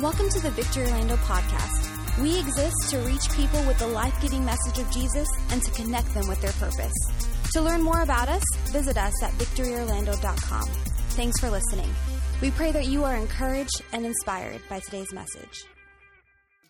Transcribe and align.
Welcome 0.00 0.28
to 0.28 0.40
the 0.40 0.52
Victory 0.52 0.84
Orlando 0.84 1.16
podcast. 1.16 2.22
We 2.22 2.38
exist 2.38 2.88
to 2.90 2.98
reach 2.98 3.28
people 3.32 3.60
with 3.64 3.80
the 3.80 3.88
life 3.88 4.14
giving 4.22 4.44
message 4.44 4.78
of 4.78 4.88
Jesus 4.92 5.26
and 5.50 5.60
to 5.60 5.72
connect 5.72 6.14
them 6.14 6.28
with 6.28 6.40
their 6.40 6.52
purpose. 6.52 6.94
To 7.54 7.60
learn 7.60 7.82
more 7.82 8.02
about 8.02 8.28
us, 8.28 8.44
visit 8.66 8.96
us 8.96 9.20
at 9.24 9.32
victoryorlando.com. 9.32 10.68
Thanks 11.16 11.40
for 11.40 11.50
listening. 11.50 11.92
We 12.40 12.52
pray 12.52 12.70
that 12.70 12.86
you 12.86 13.02
are 13.02 13.16
encouraged 13.16 13.82
and 13.92 14.06
inspired 14.06 14.60
by 14.68 14.78
today's 14.78 15.12
message. 15.12 15.64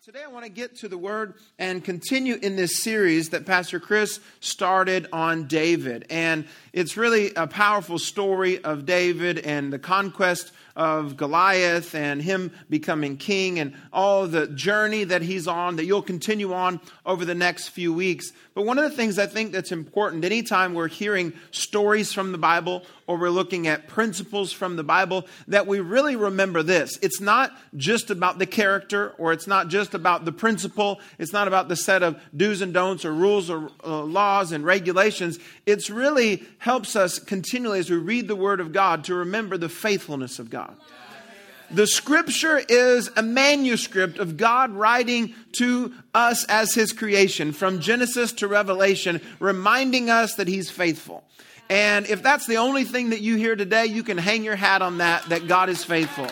Today, 0.03 0.23
I 0.23 0.27
want 0.31 0.45
to 0.45 0.51
get 0.51 0.77
to 0.77 0.87
the 0.87 0.97
word 0.97 1.35
and 1.59 1.83
continue 1.83 2.33
in 2.41 2.55
this 2.55 2.81
series 2.81 3.29
that 3.29 3.45
Pastor 3.45 3.79
Chris 3.79 4.19
started 4.39 5.05
on 5.13 5.45
David. 5.45 6.07
And 6.09 6.47
it's 6.73 6.97
really 6.97 7.31
a 7.35 7.45
powerful 7.45 7.99
story 7.99 8.63
of 8.63 8.87
David 8.87 9.37
and 9.37 9.71
the 9.71 9.77
conquest 9.77 10.51
of 10.79 11.17
Goliath 11.17 11.93
and 11.93 12.21
him 12.21 12.53
becoming 12.69 13.17
king 13.17 13.59
and 13.59 13.75
all 13.91 14.27
the 14.27 14.47
journey 14.47 15.03
that 15.03 15.21
he's 15.21 15.45
on 15.45 15.75
that 15.75 15.83
you'll 15.83 16.01
continue 16.01 16.53
on 16.53 16.79
over 17.05 17.25
the 17.25 17.35
next 17.35 17.67
few 17.67 17.93
weeks. 17.93 18.31
But 18.53 18.65
one 18.65 18.79
of 18.79 18.89
the 18.89 18.95
things 18.95 19.19
I 19.19 19.25
think 19.27 19.51
that's 19.51 19.73
important 19.73 20.23
anytime 20.23 20.73
we're 20.73 20.87
hearing 20.87 21.33
stories 21.51 22.13
from 22.13 22.31
the 22.31 22.37
Bible 22.37 22.83
or 23.09 23.17
we're 23.17 23.31
looking 23.31 23.65
at 23.65 23.87
principles 23.87 24.51
from 24.53 24.75
the 24.75 24.83
Bible, 24.83 25.25
that 25.47 25.65
we 25.65 25.79
really 25.79 26.15
remember 26.15 26.61
this. 26.61 26.99
It's 27.01 27.19
not 27.19 27.51
just 27.75 28.11
about 28.11 28.37
the 28.37 28.45
character 28.45 29.15
or 29.17 29.33
it's 29.33 29.47
not 29.47 29.67
just 29.67 29.95
about 29.95 30.25
the 30.25 30.31
principle. 30.31 31.01
It's 31.17 31.33
not 31.33 31.47
about 31.47 31.69
the 31.69 31.75
set 31.75 32.03
of 32.03 32.21
do's 32.37 32.61
and 32.61 32.71
don'ts 32.71 33.05
or 33.05 33.11
rules 33.11 33.49
or 33.49 33.71
uh, 33.83 34.03
laws 34.03 34.51
and 34.51 34.63
regulations. 34.63 35.39
It's 35.65 35.89
really 35.89 36.43
helps 36.59 36.95
us 36.95 37.17
continually 37.17 37.79
as 37.79 37.89
we 37.89 37.97
read 37.97 38.27
the 38.27 38.35
Word 38.35 38.59
of 38.59 38.73
God 38.73 39.03
to 39.05 39.15
remember 39.15 39.57
the 39.57 39.69
faithfulness 39.69 40.37
of 40.37 40.51
God. 40.51 40.75
The 41.71 41.87
scripture 41.87 42.61
is 42.69 43.09
a 43.15 43.23
manuscript 43.23 44.19
of 44.19 44.37
God 44.37 44.69
writing 44.69 45.33
to 45.53 45.95
us 46.13 46.45
as 46.45 46.75
his 46.75 46.93
creation 46.93 47.53
from 47.53 47.79
Genesis 47.79 48.33
to 48.33 48.47
Revelation, 48.47 49.19
reminding 49.39 50.11
us 50.11 50.35
that 50.35 50.47
he's 50.47 50.69
faithful. 50.69 51.23
And 51.69 52.07
if 52.07 52.23
that's 52.23 52.47
the 52.47 52.57
only 52.57 52.83
thing 52.83 53.11
that 53.11 53.21
you 53.21 53.35
hear 53.35 53.55
today, 53.55 53.85
you 53.85 54.03
can 54.03 54.17
hang 54.17 54.43
your 54.43 54.55
hat 54.55 54.81
on 54.81 54.97
that, 54.97 55.23
that 55.29 55.47
God 55.47 55.69
is 55.69 55.83
faithful 55.83 56.27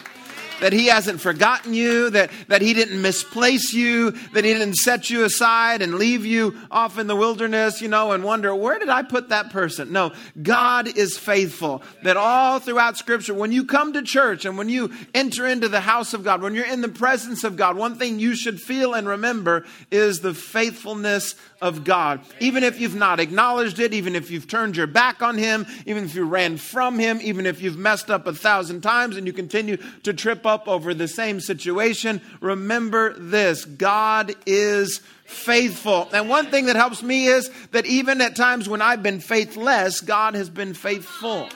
that 0.59 0.73
he 0.73 0.87
hasn't 0.87 1.21
forgotten 1.21 1.73
you, 1.73 2.09
that, 2.11 2.31
that 2.47 2.61
he 2.61 2.73
didn't 2.73 3.01
misplace 3.01 3.73
you, 3.73 4.11
that 4.33 4.43
he 4.43 4.53
didn't 4.53 4.75
set 4.75 5.09
you 5.09 5.23
aside 5.23 5.81
and 5.81 5.95
leave 5.95 6.25
you 6.25 6.57
off 6.71 6.97
in 6.97 7.07
the 7.07 7.15
wilderness, 7.15 7.81
you 7.81 7.87
know, 7.87 8.11
and 8.11 8.23
wonder, 8.23 8.53
where 8.55 8.79
did 8.79 8.89
I 8.89 9.03
put 9.03 9.29
that 9.29 9.51
person? 9.51 9.91
No, 9.91 10.13
God 10.41 10.97
is 10.97 11.17
faithful. 11.17 11.83
That 12.03 12.17
all 12.17 12.59
throughout 12.59 12.97
scripture, 12.97 13.33
when 13.33 13.51
you 13.51 13.65
come 13.65 13.93
to 13.93 14.01
church 14.01 14.45
and 14.45 14.57
when 14.57 14.69
you 14.69 14.91
enter 15.13 15.47
into 15.47 15.69
the 15.69 15.81
house 15.81 16.13
of 16.13 16.23
God, 16.23 16.41
when 16.41 16.55
you're 16.55 16.65
in 16.65 16.81
the 16.81 16.89
presence 16.89 17.43
of 17.43 17.55
God, 17.55 17.77
one 17.77 17.95
thing 17.95 18.19
you 18.19 18.35
should 18.35 18.59
feel 18.59 18.93
and 18.93 19.07
remember 19.07 19.65
is 19.91 20.21
the 20.21 20.33
faithfulness 20.33 21.35
of 21.61 21.83
God. 21.83 22.21
Even 22.39 22.63
if 22.63 22.79
you've 22.79 22.95
not 22.95 23.19
acknowledged 23.19 23.79
it, 23.79 23.93
even 23.93 24.15
if 24.15 24.29
you've 24.29 24.47
turned 24.47 24.77
your 24.77 24.87
back 24.87 25.21
on 25.21 25.37
Him, 25.37 25.65
even 25.85 26.03
if 26.03 26.15
you 26.15 26.25
ran 26.25 26.57
from 26.57 26.99
Him, 26.99 27.19
even 27.21 27.45
if 27.45 27.61
you've 27.61 27.77
messed 27.77 28.09
up 28.09 28.27
a 28.27 28.33
thousand 28.33 28.81
times 28.81 29.17
and 29.17 29.25
you 29.25 29.33
continue 29.33 29.77
to 30.03 30.13
trip 30.13 30.45
up 30.45 30.67
over 30.67 30.93
the 30.93 31.07
same 31.07 31.39
situation, 31.39 32.21
remember 32.41 33.13
this 33.17 33.65
God 33.65 34.35
is 34.45 35.01
faithful. 35.25 36.07
And 36.13 36.29
one 36.29 36.47
thing 36.47 36.67
that 36.67 36.75
helps 36.75 37.03
me 37.03 37.27
is 37.27 37.49
that 37.71 37.85
even 37.85 38.21
at 38.21 38.35
times 38.35 38.69
when 38.69 38.81
I've 38.81 39.03
been 39.03 39.19
faithless, 39.19 40.01
God 40.01 40.35
has 40.35 40.49
been 40.49 40.73
faithful. 40.73 41.49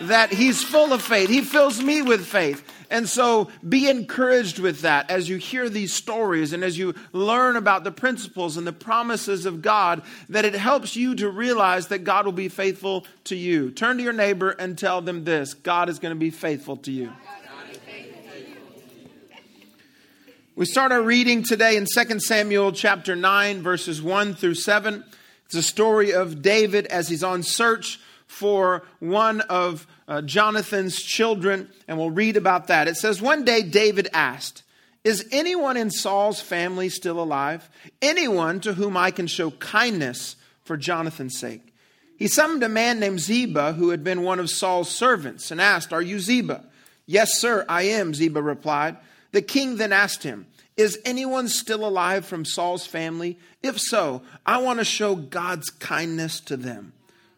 That 0.00 0.32
He's 0.32 0.62
full 0.62 0.92
of 0.92 1.02
faith, 1.02 1.28
He 1.28 1.40
fills 1.40 1.82
me 1.82 2.02
with 2.02 2.24
faith. 2.26 2.64
And 2.90 3.08
so 3.08 3.50
be 3.66 3.88
encouraged 3.88 4.58
with 4.58 4.80
that 4.80 5.10
as 5.10 5.28
you 5.28 5.36
hear 5.36 5.68
these 5.68 5.92
stories 5.92 6.52
and 6.52 6.64
as 6.64 6.78
you 6.78 6.94
learn 7.12 7.56
about 7.56 7.84
the 7.84 7.92
principles 7.92 8.56
and 8.56 8.66
the 8.66 8.72
promises 8.72 9.44
of 9.44 9.60
God, 9.60 10.02
that 10.30 10.46
it 10.46 10.54
helps 10.54 10.96
you 10.96 11.14
to 11.16 11.28
realize 11.28 11.88
that 11.88 12.04
God 12.04 12.24
will 12.24 12.32
be 12.32 12.48
faithful 12.48 13.04
to 13.24 13.36
you. 13.36 13.70
Turn 13.70 13.98
to 13.98 14.02
your 14.02 14.14
neighbor 14.14 14.50
and 14.50 14.78
tell 14.78 15.02
them 15.02 15.24
this 15.24 15.52
God 15.52 15.88
is 15.88 15.98
going 15.98 16.14
to 16.14 16.18
be 16.18 16.30
faithful 16.30 16.78
to 16.78 16.92
you. 16.92 17.12
We 20.56 20.66
start 20.66 20.90
our 20.90 21.02
reading 21.02 21.44
today 21.44 21.76
in 21.76 21.86
2 21.86 22.18
Samuel 22.18 22.72
chapter 22.72 23.14
9, 23.14 23.62
verses 23.62 24.02
1 24.02 24.34
through 24.34 24.56
7. 24.56 25.04
It's 25.44 25.54
a 25.54 25.62
story 25.62 26.12
of 26.12 26.42
David 26.42 26.86
as 26.86 27.08
he's 27.08 27.22
on 27.22 27.44
search 27.44 28.00
for 28.26 28.82
one 28.98 29.40
of 29.42 29.86
uh, 30.08 30.22
Jonathan's 30.22 31.00
children, 31.02 31.70
and 31.86 31.98
we'll 31.98 32.10
read 32.10 32.36
about 32.36 32.68
that. 32.68 32.88
It 32.88 32.96
says, 32.96 33.20
One 33.20 33.44
day 33.44 33.62
David 33.62 34.08
asked, 34.14 34.62
Is 35.04 35.28
anyone 35.30 35.76
in 35.76 35.90
Saul's 35.90 36.40
family 36.40 36.88
still 36.88 37.20
alive? 37.20 37.68
Anyone 38.00 38.60
to 38.60 38.72
whom 38.72 38.96
I 38.96 39.10
can 39.10 39.26
show 39.26 39.50
kindness 39.52 40.36
for 40.64 40.78
Jonathan's 40.78 41.38
sake? 41.38 41.74
He 42.16 42.26
summoned 42.26 42.64
a 42.64 42.68
man 42.68 42.98
named 42.98 43.20
Ziba, 43.20 43.74
who 43.74 43.90
had 43.90 44.02
been 44.02 44.22
one 44.22 44.40
of 44.40 44.50
Saul's 44.50 44.88
servants, 44.88 45.50
and 45.50 45.60
asked, 45.60 45.92
Are 45.92 46.02
you 46.02 46.18
Ziba? 46.18 46.64
Yes, 47.06 47.38
sir, 47.38 47.64
I 47.68 47.82
am, 47.82 48.14
Ziba 48.14 48.42
replied. 48.42 48.96
The 49.32 49.42
king 49.42 49.76
then 49.76 49.92
asked 49.92 50.22
him, 50.22 50.46
Is 50.76 50.98
anyone 51.04 51.48
still 51.48 51.86
alive 51.86 52.24
from 52.24 52.46
Saul's 52.46 52.86
family? 52.86 53.38
If 53.62 53.78
so, 53.78 54.22
I 54.46 54.58
want 54.58 54.78
to 54.78 54.84
show 54.86 55.14
God's 55.14 55.68
kindness 55.68 56.40
to 56.40 56.56
them. 56.56 56.94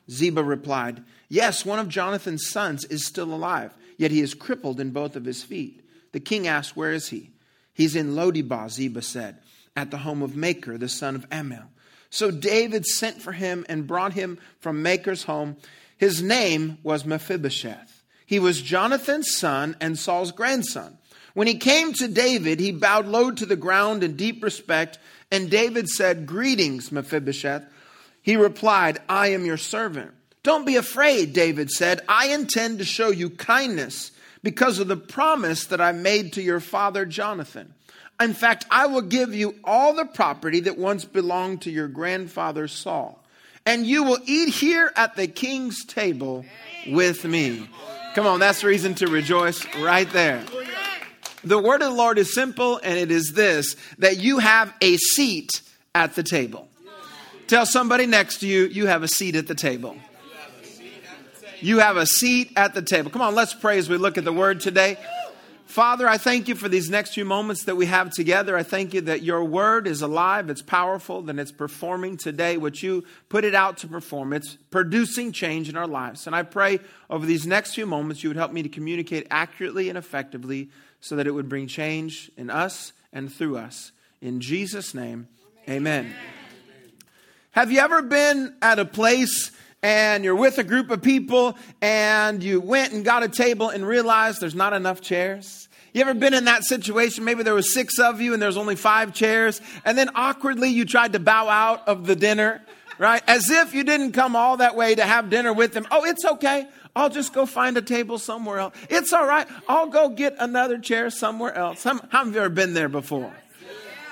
Ziba 0.09 0.43
replied, 0.43 1.03
Yes, 1.31 1.65
one 1.65 1.79
of 1.79 1.89
Jonathan's 1.89 2.49
sons 2.49 2.85
is 2.87 3.07
still 3.07 3.33
alive, 3.33 3.73
yet 3.97 4.11
he 4.11 4.21
is 4.21 4.35
crippled 4.35 4.81
in 4.81 4.91
both 4.91 5.15
of 5.15 5.25
his 5.25 5.45
feet. 5.45 5.81
The 6.11 6.21
king 6.21 6.49
asked, 6.49 6.77
Where 6.77 6.93
is 6.93 7.09
he? 7.09 7.31
He's 7.73 7.95
in 7.95 8.17
Lodebar, 8.17 8.69
Ziba 8.69 9.01
said, 9.01 9.39
at 9.77 9.93
the 9.93 9.99
home 9.99 10.23
of 10.23 10.33
Makir, 10.33 10.79
the 10.79 10.89
son 10.89 11.15
of 11.15 11.29
Ammiel. 11.31 11.69
So 12.11 12.33
David 12.33 12.85
sent 12.85 13.23
for 13.23 13.31
him 13.31 13.65
and 13.69 13.87
brought 13.87 14.13
him 14.13 14.39
from 14.59 14.83
Makir's 14.83 15.23
home. 15.23 15.57
His 15.97 16.21
name 16.21 16.79
was 16.83 17.05
Mephibosheth. 17.05 18.03
He 18.27 18.41
was 18.41 18.61
Jonathan's 18.61 19.37
son 19.37 19.77
and 19.81 19.97
Saul's 19.97 20.33
grandson. 20.33 20.99
When 21.35 21.47
he 21.47 21.59
came 21.59 21.93
to 21.95 22.09
David, 22.09 22.59
he 22.59 22.73
bowed 22.73 23.07
low 23.07 23.31
to 23.31 23.47
the 23.47 23.55
ground 23.55 24.03
in 24.03 24.17
deep 24.17 24.43
respect, 24.43 24.99
and 25.31 25.49
David 25.49 25.89
said, 25.89 26.27
Greetings, 26.27 26.91
Mephibosheth. 26.91 27.65
He 28.21 28.35
replied, 28.35 28.99
I 29.09 29.29
am 29.29 29.47
your 29.47 29.57
servant. 29.57 30.11
Don't 30.43 30.65
be 30.65 30.77
afraid, 30.77 31.33
David 31.33 31.71
said. 31.71 32.01
I 32.09 32.29
intend 32.29 32.79
to 32.79 32.85
show 32.85 33.11
you 33.11 33.31
kindness 33.31 34.13
because 34.43 34.79
of 34.79 34.89
the 34.89 34.97
promise 34.97 35.67
that 35.67 35.81
I 35.81 35.93
made 35.93 36.35
to 36.35 36.43
your 36.43 36.61
father 36.61 37.05
Jonathan. 37.05 37.75
In 38.21 38.35
fact, 38.35 38.67
I 38.71 38.87
will 38.87 39.03
give 39.03 39.35
you 39.35 39.55
all 39.65 39.95
the 39.95 40.05
property 40.05 40.61
that 40.61 40.79
once 40.79 41.05
belonged 41.05 41.63
to 41.63 41.71
your 41.71 41.89
grandfather 41.89 42.69
Saul, 42.69 43.23
and 43.65 43.87
you 43.87 44.03
will 44.03 44.19
eat 44.27 44.51
here 44.51 44.93
at 44.97 45.17
the 45.17 45.27
king's 45.27 45.85
table 45.85 46.45
with 46.87 47.25
me. 47.25 47.69
Come 48.15 48.27
on, 48.27 48.41
that's 48.41 48.65
reason 48.65 48.95
to 48.97 49.07
rejoice 49.07 49.65
right 49.77 50.11
there. 50.11 50.45
The 51.45 51.59
word 51.59 51.81
of 51.81 51.91
the 51.91 51.97
Lord 51.97 52.19
is 52.19 52.35
simple, 52.35 52.79
and 52.83 52.99
it 52.99 53.11
is 53.11 53.33
this 53.33 53.77
that 53.99 54.19
you 54.19 54.39
have 54.39 54.75
a 54.83 54.97
seat 54.99 55.63
at 55.95 56.15
the 56.15 56.23
table. 56.23 56.69
Tell 57.47 57.65
somebody 57.65 58.07
next 58.07 58.39
to 58.41 58.47
you, 58.47 58.67
you 58.67 58.87
have 58.87 59.03
a 59.03 59.09
seat 59.09 59.35
at 59.35 59.47
the 59.47 59.55
table. 59.55 59.97
You 61.63 61.81
have 61.81 61.97
a 61.97 62.07
seat 62.07 62.53
at 62.57 62.73
the 62.75 62.81
table. 62.81 63.11
Come 63.11 63.23
on, 63.23 63.35
let's 63.35 63.53
pray 63.53 63.79
as 63.79 63.89
we 63.89 63.99
look 63.99 64.17
at 64.17 64.25
the 64.25 64.33
word 64.33 64.61
today. 64.61 64.97
Father, 65.67 66.09
I 66.09 66.17
thank 66.17 66.49
you 66.49 66.55
for 66.55 66.69
these 66.69 66.91
next 66.91 67.15
few 67.15 67.25
moments 67.25 67.65
that 67.65 67.77
we 67.77 67.87
have 67.87 68.11
together. 68.11 68.57
I 68.57 68.63
thank 68.63 68.93
you 68.93 69.03
that 69.03 69.23
your 69.23 69.45
word 69.45 69.87
is 69.87 70.03
alive, 70.03 70.51
it's 70.51 70.63
powerful, 70.63 71.23
that 71.23 71.39
it's 71.39 71.53
performing 71.53 72.17
today 72.17 72.57
what 72.57 72.83
you 72.83 73.05
put 73.29 73.45
it 73.45 73.55
out 73.55 73.77
to 73.79 73.87
perform. 73.87 74.33
It's 74.33 74.57
producing 74.71 75.33
change 75.33 75.69
in 75.69 75.77
our 75.77 75.87
lives. 75.87 76.27
And 76.27 76.35
I 76.35 76.43
pray 76.43 76.81
over 77.09 77.25
these 77.25 77.47
next 77.47 77.75
few 77.75 77.87
moments 77.87 78.25
you 78.25 78.31
would 78.31 78.37
help 78.37 78.53
me 78.53 78.63
to 78.63 78.69
communicate 78.69 79.27
accurately 79.31 79.89
and 79.89 79.97
effectively 79.97 80.71
so 81.01 81.15
that 81.17 81.27
it 81.27 81.33
would 81.33 81.49
bring 81.49 81.67
change 81.69 82.33
in 82.37 82.51
us 82.51 82.93
and 83.13 83.33
through 83.33 83.59
us. 83.59 83.93
In 84.21 84.41
Jesus' 84.41 84.95
name, 84.95 85.29
amen. 85.69 86.07
amen. 86.07 86.17
Have 87.53 87.71
you 87.71 87.81
ever 87.81 88.03
been 88.03 88.57
at 88.61 88.79
a 88.79 88.85
place 88.85 89.53
and 89.83 90.25
you're 90.25 90.37
with 90.37 90.59
a 90.59 90.65
group 90.65 90.91
of 90.91 91.03
people 91.03 91.57
and 91.81 92.43
you 92.43 92.61
went 92.61 92.93
and 92.93 93.05
got 93.05 93.23
a 93.23 93.29
table 93.29 93.69
and 93.71 93.87
realized 93.87 94.41
there's 94.41 94.55
not 94.55 94.73
enough 94.73 95.01
chairs? 95.01 95.69
You 95.93 96.03
ever 96.03 96.15
been 96.15 96.35
in 96.35 96.45
that 96.45 96.65
situation? 96.65 97.25
Maybe 97.25 97.43
there 97.43 97.55
was 97.55 97.75
six 97.75 97.99
of 97.99 98.21
you 98.21 98.33
and 98.33 98.41
there's 98.41 98.57
only 98.57 98.77
five 98.77 99.13
chairs, 99.13 99.61
and 99.85 99.99
then 99.99 100.11
awkwardly 100.15 100.69
you 100.69 100.85
tried 100.85 101.15
to 101.15 101.19
bow 101.19 101.49
out 101.49 101.89
of 101.89 102.07
the 102.07 102.15
dinner, 102.15 102.63
right? 102.99 103.23
As 103.27 103.51
if 103.51 103.75
you 103.75 103.83
didn't 103.83 104.13
come 104.13 104.37
all 104.37 104.59
that 104.59 104.77
way 104.77 104.95
to 104.95 105.03
have 105.03 105.31
dinner 105.31 105.53
with 105.53 105.73
them. 105.73 105.87
Oh, 105.91 106.05
it's 106.05 106.25
okay. 106.25 106.69
I'll 106.95 107.11
just 107.11 107.33
go 107.33 107.47
find 107.47 107.77
a 107.77 107.83
table 107.83 108.19
somewhere 108.19 108.59
else. 108.59 108.75
It's 108.89 109.13
all 109.13 109.27
right. 109.27 109.49
I'll 109.69 109.89
go 109.89 110.09
get 110.09 110.37
another 110.39 110.79
chair 110.79 111.11
somewhere 111.11 111.55
else. 111.55 111.83
How, 111.83 111.99
have 112.11 112.35
you 112.35 112.41
ever 112.41 112.49
been 112.49 112.75
there 112.75 112.89
before? 112.89 113.33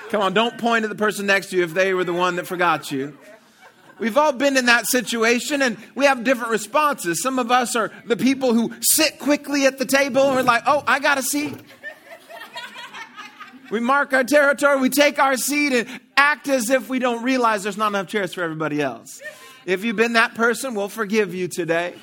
Come 0.09 0.21
on, 0.21 0.33
don't 0.33 0.57
point 0.57 0.83
at 0.83 0.89
the 0.89 0.95
person 0.95 1.27
next 1.27 1.51
to 1.51 1.57
you 1.57 1.63
if 1.63 1.73
they 1.73 1.93
were 1.93 2.03
the 2.03 2.13
one 2.13 2.37
that 2.37 2.47
forgot 2.47 2.91
you. 2.91 3.17
We've 3.99 4.17
all 4.17 4.31
been 4.31 4.57
in 4.57 4.65
that 4.65 4.87
situation 4.87 5.61
and 5.61 5.77
we 5.95 6.05
have 6.05 6.23
different 6.23 6.51
responses. 6.51 7.21
Some 7.21 7.37
of 7.37 7.51
us 7.51 7.75
are 7.75 7.91
the 8.05 8.17
people 8.17 8.53
who 8.53 8.73
sit 8.81 9.19
quickly 9.19 9.65
at 9.65 9.77
the 9.77 9.85
table 9.85 10.23
and 10.23 10.35
we're 10.35 10.43
like, 10.43 10.63
oh, 10.65 10.83
I 10.87 10.99
got 10.99 11.17
a 11.17 11.23
seat. 11.23 11.55
We 13.69 13.79
mark 13.79 14.13
our 14.13 14.23
territory, 14.23 14.79
we 14.79 14.89
take 14.89 15.19
our 15.19 15.37
seat, 15.37 15.73
and 15.73 15.99
act 16.17 16.47
as 16.47 16.71
if 16.71 16.89
we 16.89 16.97
don't 16.97 17.23
realize 17.23 17.61
there's 17.61 17.77
not 17.77 17.89
enough 17.89 18.07
chairs 18.07 18.33
for 18.33 18.41
everybody 18.41 18.81
else. 18.81 19.21
If 19.65 19.83
you've 19.83 19.95
been 19.95 20.13
that 20.13 20.33
person, 20.33 20.73
we'll 20.73 20.89
forgive 20.89 21.35
you 21.35 21.47
today. 21.47 21.93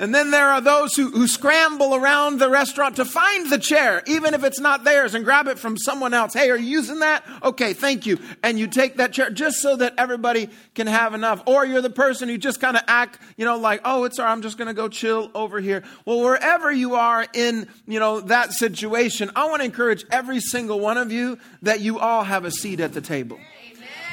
And 0.00 0.14
then 0.14 0.30
there 0.30 0.48
are 0.48 0.62
those 0.62 0.94
who, 0.94 1.10
who 1.10 1.28
scramble 1.28 1.94
around 1.94 2.38
the 2.38 2.48
restaurant 2.48 2.96
to 2.96 3.04
find 3.04 3.50
the 3.50 3.58
chair, 3.58 4.02
even 4.06 4.32
if 4.32 4.42
it's 4.42 4.58
not 4.58 4.82
theirs, 4.82 5.14
and 5.14 5.26
grab 5.26 5.46
it 5.46 5.58
from 5.58 5.76
someone 5.76 6.14
else. 6.14 6.32
Hey, 6.32 6.48
are 6.48 6.56
you 6.56 6.68
using 6.68 7.00
that? 7.00 7.22
Okay, 7.42 7.74
thank 7.74 8.06
you. 8.06 8.18
And 8.42 8.58
you 8.58 8.66
take 8.66 8.96
that 8.96 9.12
chair 9.12 9.28
just 9.28 9.58
so 9.58 9.76
that 9.76 9.92
everybody 9.98 10.48
can 10.74 10.86
have 10.86 11.12
enough. 11.12 11.42
Or 11.46 11.66
you're 11.66 11.82
the 11.82 11.90
person 11.90 12.30
who 12.30 12.38
just 12.38 12.62
kind 12.62 12.78
of 12.78 12.82
act, 12.88 13.18
you 13.36 13.44
know, 13.44 13.58
like, 13.58 13.82
oh, 13.84 14.04
it's 14.04 14.18
all 14.18 14.24
right, 14.24 14.32
I'm 14.32 14.40
just 14.40 14.56
going 14.56 14.68
to 14.68 14.74
go 14.74 14.88
chill 14.88 15.30
over 15.34 15.60
here. 15.60 15.84
Well, 16.06 16.22
wherever 16.22 16.72
you 16.72 16.94
are 16.94 17.26
in, 17.34 17.68
you 17.86 18.00
know, 18.00 18.20
that 18.20 18.54
situation, 18.54 19.30
I 19.36 19.50
want 19.50 19.60
to 19.60 19.66
encourage 19.66 20.06
every 20.10 20.40
single 20.40 20.80
one 20.80 20.96
of 20.96 21.12
you 21.12 21.36
that 21.60 21.80
you 21.80 21.98
all 21.98 22.24
have 22.24 22.46
a 22.46 22.50
seat 22.50 22.80
at 22.80 22.94
the 22.94 23.02
table 23.02 23.38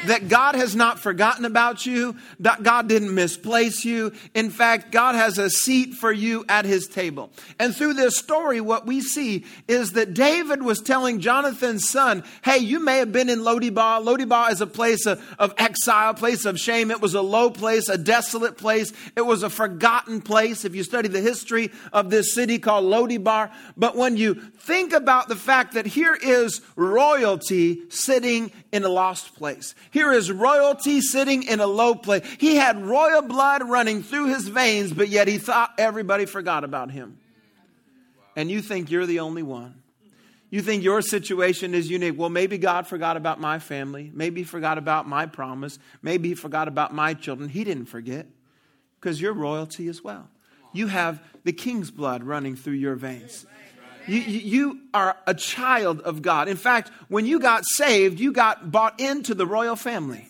that 0.05 0.27
God 0.27 0.55
has 0.55 0.75
not 0.75 0.99
forgotten 0.99 1.45
about 1.45 1.85
you, 1.85 2.15
that 2.39 2.63
God 2.63 2.87
didn't 2.87 3.13
misplace 3.13 3.83
you. 3.83 4.13
In 4.33 4.49
fact, 4.49 4.91
God 4.91 5.15
has 5.15 5.37
a 5.37 5.49
seat 5.49 5.95
for 5.95 6.11
you 6.11 6.45
at 6.47 6.65
his 6.65 6.87
table. 6.87 7.31
And 7.59 7.75
through 7.75 7.93
this 7.93 8.17
story, 8.17 8.61
what 8.61 8.85
we 8.85 9.01
see 9.01 9.45
is 9.67 9.93
that 9.93 10.13
David 10.13 10.61
was 10.61 10.81
telling 10.81 11.19
Jonathan's 11.19 11.89
son, 11.89 12.23
Hey, 12.43 12.59
you 12.59 12.79
may 12.79 12.99
have 12.99 13.11
been 13.11 13.29
in 13.29 13.39
Lodebar. 13.39 14.03
Lodebar 14.03 14.51
is 14.51 14.61
a 14.61 14.67
place 14.67 15.05
of, 15.05 15.23
of 15.39 15.53
exile, 15.57 16.13
place 16.13 16.45
of 16.45 16.59
shame. 16.59 16.91
It 16.91 17.01
was 17.01 17.15
a 17.15 17.21
low 17.21 17.49
place, 17.49 17.89
a 17.89 17.97
desolate 17.97 18.57
place. 18.57 18.93
It 19.15 19.25
was 19.25 19.43
a 19.43 19.49
forgotten 19.49 20.21
place. 20.21 20.65
If 20.65 20.75
you 20.75 20.83
study 20.83 21.07
the 21.09 21.21
history 21.21 21.71
of 21.91 22.09
this 22.09 22.33
city 22.33 22.59
called 22.59 22.85
Lodebar. 22.85 23.51
But 23.75 23.95
when 23.95 24.17
you 24.17 24.35
think 24.35 24.93
about 24.93 25.27
the 25.27 25.35
fact 25.35 25.73
that 25.73 25.85
here 25.85 26.17
is 26.21 26.61
royalty 26.75 27.89
sitting 27.89 28.51
in 28.71 28.83
a 28.83 28.89
lost 28.89 29.35
place. 29.35 29.73
Here 29.91 30.11
is 30.11 30.31
royalty 30.31 31.01
sitting 31.01 31.43
in 31.43 31.59
a 31.59 31.67
low 31.67 31.95
place. 31.95 32.23
He 32.39 32.55
had 32.55 32.85
royal 32.85 33.21
blood 33.21 33.67
running 33.67 34.03
through 34.03 34.27
his 34.27 34.47
veins, 34.47 34.91
but 34.91 35.09
yet 35.09 35.27
he 35.27 35.37
thought 35.37 35.73
everybody 35.77 36.25
forgot 36.25 36.63
about 36.63 36.91
him. 36.91 37.17
And 38.35 38.51
you 38.51 38.61
think 38.61 38.91
you're 38.91 39.05
the 39.05 39.19
only 39.19 39.43
one. 39.43 39.81
You 40.49 40.61
think 40.61 40.83
your 40.83 41.01
situation 41.01 41.73
is 41.73 41.89
unique. 41.89 42.17
Well, 42.17 42.29
maybe 42.29 42.57
God 42.57 42.87
forgot 42.87 43.17
about 43.17 43.39
my 43.41 43.59
family. 43.59 44.11
Maybe 44.13 44.41
he 44.41 44.45
forgot 44.45 44.77
about 44.77 45.07
my 45.07 45.25
promise. 45.25 45.77
Maybe 46.01 46.29
he 46.29 46.35
forgot 46.35 46.67
about 46.67 46.93
my 46.93 47.13
children. 47.13 47.49
He 47.49 47.63
didn't 47.63 47.87
forget 47.87 48.27
because 48.99 49.19
you're 49.19 49.33
royalty 49.33 49.87
as 49.87 50.03
well. 50.03 50.29
You 50.71 50.87
have 50.87 51.21
the 51.43 51.53
king's 51.53 51.91
blood 51.91 52.23
running 52.23 52.55
through 52.55 52.73
your 52.73 52.95
veins. 52.95 53.45
You, 54.07 54.19
you 54.19 54.79
are 54.93 55.17
a 55.27 55.33
child 55.33 56.01
of 56.01 56.21
God. 56.21 56.47
In 56.47 56.57
fact, 56.57 56.91
when 57.09 57.25
you 57.25 57.39
got 57.39 57.65
saved, 57.65 58.19
you 58.19 58.31
got 58.31 58.71
bought 58.71 58.99
into 58.99 59.35
the 59.35 59.45
royal 59.45 59.75
family. 59.75 60.29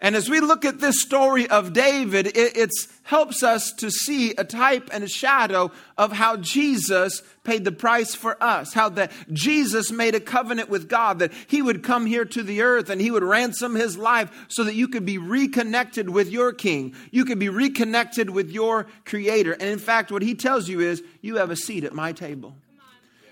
And 0.00 0.14
as 0.14 0.30
we 0.30 0.38
look 0.38 0.64
at 0.64 0.78
this 0.78 1.00
story 1.02 1.48
of 1.48 1.72
David, 1.72 2.30
it 2.36 2.70
helps 3.02 3.42
us 3.42 3.72
to 3.78 3.90
see 3.90 4.30
a 4.32 4.44
type 4.44 4.88
and 4.92 5.02
a 5.02 5.08
shadow 5.08 5.72
of 5.96 6.12
how 6.12 6.36
Jesus 6.36 7.20
paid 7.42 7.64
the 7.64 7.72
price 7.72 8.14
for 8.14 8.40
us. 8.40 8.72
How 8.72 8.90
that 8.90 9.10
Jesus 9.32 9.90
made 9.90 10.14
a 10.14 10.20
covenant 10.20 10.68
with 10.68 10.88
God 10.88 11.18
that 11.18 11.32
he 11.48 11.62
would 11.62 11.82
come 11.82 12.06
here 12.06 12.24
to 12.24 12.44
the 12.44 12.62
earth 12.62 12.90
and 12.90 13.00
he 13.00 13.10
would 13.10 13.24
ransom 13.24 13.74
his 13.74 13.98
life 13.98 14.30
so 14.46 14.62
that 14.62 14.76
you 14.76 14.86
could 14.86 15.04
be 15.04 15.18
reconnected 15.18 16.10
with 16.10 16.30
your 16.30 16.52
king. 16.52 16.94
You 17.10 17.24
could 17.24 17.40
be 17.40 17.48
reconnected 17.48 18.30
with 18.30 18.52
your 18.52 18.86
creator. 19.04 19.52
And 19.52 19.62
in 19.62 19.80
fact, 19.80 20.12
what 20.12 20.22
he 20.22 20.36
tells 20.36 20.68
you 20.68 20.78
is, 20.78 21.02
you 21.22 21.36
have 21.38 21.50
a 21.50 21.56
seat 21.56 21.82
at 21.82 21.92
my 21.92 22.12
table 22.12 22.54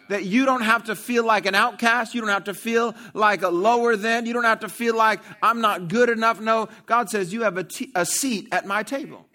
that 0.09 0.25
you 0.25 0.45
don't 0.45 0.63
have 0.63 0.85
to 0.85 0.97
feel 0.97 1.25
like 1.25 1.47
an 1.47 1.55
outcast. 1.55 2.15
You 2.15 2.21
don't 2.21 2.31
have 2.31 2.45
to 2.45 2.55
feel 2.55 2.95
like 3.15 3.43
a 3.43 3.49
lower 3.49 3.97
than. 3.97 4.27
You 4.27 4.33
don't 4.33 4.45
have 4.45 4.61
to 4.61 4.69
feel 4.69 4.97
like 4.97 5.21
I'm 5.43 5.61
not 5.61 5.89
good 5.89 6.09
enough. 6.09 6.41
No, 6.41 6.69
God 6.87 7.11
says 7.11 7.33
you 7.33 7.43
have 7.43 7.57
a, 7.57 7.65
t- 7.65 7.93
a 7.95 8.07
seat 8.07 8.49
at 8.53 8.67
my 8.67 8.83
table. 8.83 9.27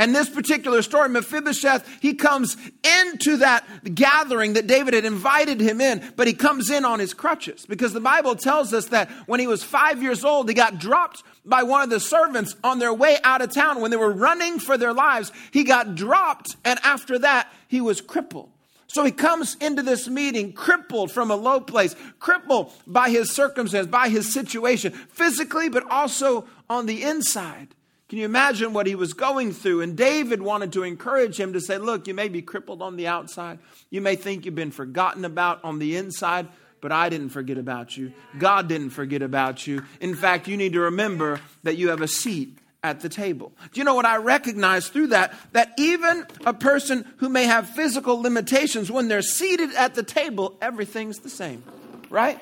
And 0.00 0.14
this 0.14 0.28
particular 0.28 0.80
story, 0.82 1.08
Mephibosheth, 1.08 1.98
he 2.00 2.14
comes 2.14 2.56
into 3.02 3.38
that 3.38 3.66
gathering 3.96 4.52
that 4.52 4.68
David 4.68 4.94
had 4.94 5.04
invited 5.04 5.60
him 5.60 5.80
in, 5.80 6.12
but 6.14 6.28
he 6.28 6.34
comes 6.34 6.70
in 6.70 6.84
on 6.84 7.00
his 7.00 7.12
crutches 7.12 7.66
because 7.66 7.92
the 7.92 8.00
Bible 8.00 8.36
tells 8.36 8.72
us 8.72 8.86
that 8.86 9.10
when 9.26 9.40
he 9.40 9.48
was 9.48 9.64
five 9.64 10.00
years 10.00 10.24
old, 10.24 10.48
he 10.48 10.54
got 10.54 10.78
dropped 10.78 11.24
by 11.44 11.64
one 11.64 11.82
of 11.82 11.90
the 11.90 11.98
servants 11.98 12.54
on 12.62 12.78
their 12.78 12.94
way 12.94 13.18
out 13.24 13.42
of 13.42 13.52
town. 13.52 13.80
When 13.80 13.90
they 13.90 13.96
were 13.96 14.12
running 14.12 14.60
for 14.60 14.78
their 14.78 14.92
lives, 14.92 15.32
he 15.50 15.64
got 15.64 15.96
dropped, 15.96 16.54
and 16.64 16.78
after 16.84 17.18
that, 17.18 17.52
he 17.66 17.80
was 17.80 18.00
crippled. 18.00 18.50
So 18.88 19.04
he 19.04 19.12
comes 19.12 19.56
into 19.60 19.82
this 19.82 20.08
meeting 20.08 20.54
crippled 20.54 21.12
from 21.12 21.30
a 21.30 21.36
low 21.36 21.60
place, 21.60 21.94
crippled 22.18 22.72
by 22.86 23.10
his 23.10 23.30
circumstance, 23.30 23.86
by 23.86 24.08
his 24.08 24.32
situation, 24.32 24.92
physically, 24.92 25.68
but 25.68 25.88
also 25.90 26.46
on 26.70 26.86
the 26.86 27.02
inside. 27.02 27.74
Can 28.08 28.18
you 28.18 28.24
imagine 28.24 28.72
what 28.72 28.86
he 28.86 28.94
was 28.94 29.12
going 29.12 29.52
through? 29.52 29.82
And 29.82 29.94
David 29.94 30.40
wanted 30.40 30.72
to 30.72 30.82
encourage 30.82 31.38
him 31.38 31.52
to 31.52 31.60
say, 31.60 31.76
Look, 31.76 32.06
you 32.06 32.14
may 32.14 32.28
be 32.28 32.40
crippled 32.40 32.80
on 32.80 32.96
the 32.96 33.06
outside. 33.06 33.58
You 33.90 34.00
may 34.00 34.16
think 34.16 34.46
you've 34.46 34.54
been 34.54 34.70
forgotten 34.70 35.26
about 35.26 35.62
on 35.62 35.78
the 35.78 35.96
inside, 35.96 36.48
but 36.80 36.90
I 36.90 37.10
didn't 37.10 37.28
forget 37.28 37.58
about 37.58 37.98
you. 37.98 38.14
God 38.38 38.68
didn't 38.68 38.90
forget 38.90 39.20
about 39.20 39.66
you. 39.66 39.84
In 40.00 40.14
fact, 40.14 40.48
you 40.48 40.56
need 40.56 40.72
to 40.72 40.80
remember 40.80 41.40
that 41.64 41.76
you 41.76 41.90
have 41.90 42.00
a 42.00 42.08
seat 42.08 42.56
at 42.82 43.00
the 43.00 43.08
table. 43.08 43.52
Do 43.72 43.80
you 43.80 43.84
know 43.84 43.94
what 43.94 44.06
I 44.06 44.16
recognize 44.16 44.88
through 44.88 45.08
that? 45.08 45.34
That 45.52 45.72
even 45.78 46.26
a 46.46 46.54
person 46.54 47.04
who 47.18 47.28
may 47.28 47.44
have 47.44 47.68
physical 47.68 48.20
limitations, 48.20 48.90
when 48.90 49.08
they're 49.08 49.22
seated 49.22 49.74
at 49.74 49.94
the 49.94 50.02
table, 50.02 50.56
everything's 50.62 51.18
the 51.18 51.30
same, 51.30 51.62
right? 52.10 52.38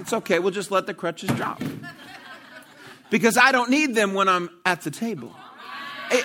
It's 0.00 0.12
okay, 0.12 0.38
we'll 0.38 0.52
just 0.52 0.70
let 0.70 0.86
the 0.86 0.94
crutches 0.94 1.30
drop. 1.30 1.62
Because 3.10 3.36
I 3.36 3.52
don't 3.52 3.70
need 3.70 3.94
them 3.94 4.14
when 4.14 4.28
I'm 4.28 4.50
at 4.64 4.82
the 4.82 4.90
table. 4.90 5.34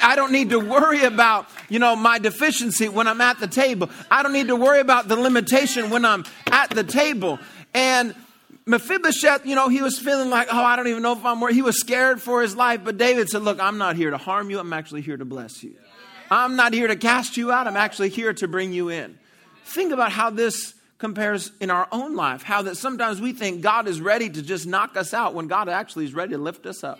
I 0.01 0.15
don't 0.15 0.31
need 0.31 0.51
to 0.51 0.59
worry 0.59 1.03
about, 1.03 1.49
you 1.67 1.79
know, 1.79 1.95
my 1.95 2.17
deficiency 2.17 2.87
when 2.87 3.07
I'm 3.07 3.19
at 3.19 3.39
the 3.39 3.47
table. 3.47 3.89
I 4.09 4.23
don't 4.23 4.31
need 4.31 4.47
to 4.47 4.55
worry 4.55 4.79
about 4.79 5.09
the 5.09 5.17
limitation 5.17 5.89
when 5.89 6.05
I'm 6.05 6.23
at 6.49 6.69
the 6.69 6.85
table. 6.85 7.39
And 7.73 8.15
Mephibosheth, 8.65 9.45
you 9.45 9.55
know, 9.55 9.67
he 9.67 9.81
was 9.81 9.99
feeling 9.99 10.29
like, 10.29 10.47
oh, 10.51 10.63
I 10.63 10.75
don't 10.75 10.87
even 10.87 11.03
know 11.03 11.13
if 11.13 11.25
I'm. 11.25 11.41
He 11.53 11.61
was 11.61 11.79
scared 11.79 12.21
for 12.21 12.41
his 12.41 12.55
life. 12.55 12.81
But 12.83 12.97
David 12.97 13.29
said, 13.29 13.41
look, 13.41 13.59
I'm 13.59 13.77
not 13.77 13.95
here 13.95 14.09
to 14.09 14.17
harm 14.17 14.49
you. 14.49 14.59
I'm 14.59 14.71
actually 14.71 15.01
here 15.01 15.17
to 15.17 15.25
bless 15.25 15.63
you. 15.63 15.75
I'm 16.31 16.55
not 16.55 16.73
here 16.73 16.87
to 16.87 16.95
cast 16.95 17.35
you 17.35 17.51
out. 17.51 17.67
I'm 17.67 17.77
actually 17.77 18.09
here 18.09 18.33
to 18.33 18.47
bring 18.47 18.71
you 18.71 18.89
in. 18.89 19.19
Think 19.65 19.91
about 19.91 20.11
how 20.11 20.29
this 20.29 20.73
compares 20.97 21.51
in 21.59 21.69
our 21.69 21.87
own 21.91 22.15
life. 22.15 22.43
How 22.43 22.61
that 22.61 22.77
sometimes 22.77 23.19
we 23.19 23.33
think 23.33 23.61
God 23.61 23.87
is 23.87 23.99
ready 23.99 24.29
to 24.29 24.41
just 24.41 24.65
knock 24.65 24.95
us 24.95 25.13
out 25.13 25.33
when 25.33 25.47
God 25.47 25.67
actually 25.67 26.05
is 26.05 26.13
ready 26.13 26.31
to 26.31 26.37
lift 26.37 26.65
us 26.65 26.83
up. 26.83 26.99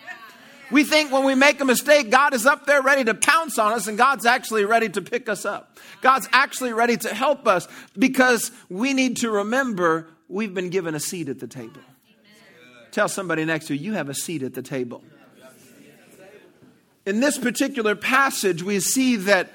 We 0.71 0.83
think 0.83 1.11
when 1.11 1.23
we 1.23 1.35
make 1.35 1.61
a 1.61 1.65
mistake, 1.65 2.09
God 2.09 2.33
is 2.33 2.45
up 2.45 2.65
there 2.65 2.81
ready 2.81 3.03
to 3.05 3.13
pounce 3.13 3.59
on 3.59 3.73
us, 3.73 3.87
and 3.87 3.97
God's 3.97 4.25
actually 4.25 4.65
ready 4.65 4.89
to 4.89 5.01
pick 5.01 5.29
us 5.29 5.45
up. 5.45 5.77
God's 6.01 6.27
actually 6.31 6.73
ready 6.73 6.97
to 6.97 7.13
help 7.13 7.47
us 7.47 7.67
because 7.97 8.51
we 8.69 8.93
need 8.93 9.17
to 9.17 9.29
remember 9.29 10.07
we've 10.33 10.53
been 10.53 10.69
given 10.69 10.95
a 10.95 10.99
seat 10.99 11.29
at 11.29 11.39
the 11.39 11.47
table. 11.47 11.81
Tell 12.91 13.07
somebody 13.07 13.45
next 13.45 13.67
to 13.67 13.75
you, 13.75 13.91
you 13.91 13.93
have 13.93 14.09
a 14.09 14.13
seat 14.13 14.43
at 14.43 14.53
the 14.53 14.61
table. 14.61 15.03
In 17.05 17.19
this 17.19 17.37
particular 17.37 17.95
passage, 17.95 18.63
we 18.63 18.79
see 18.79 19.17
that 19.17 19.51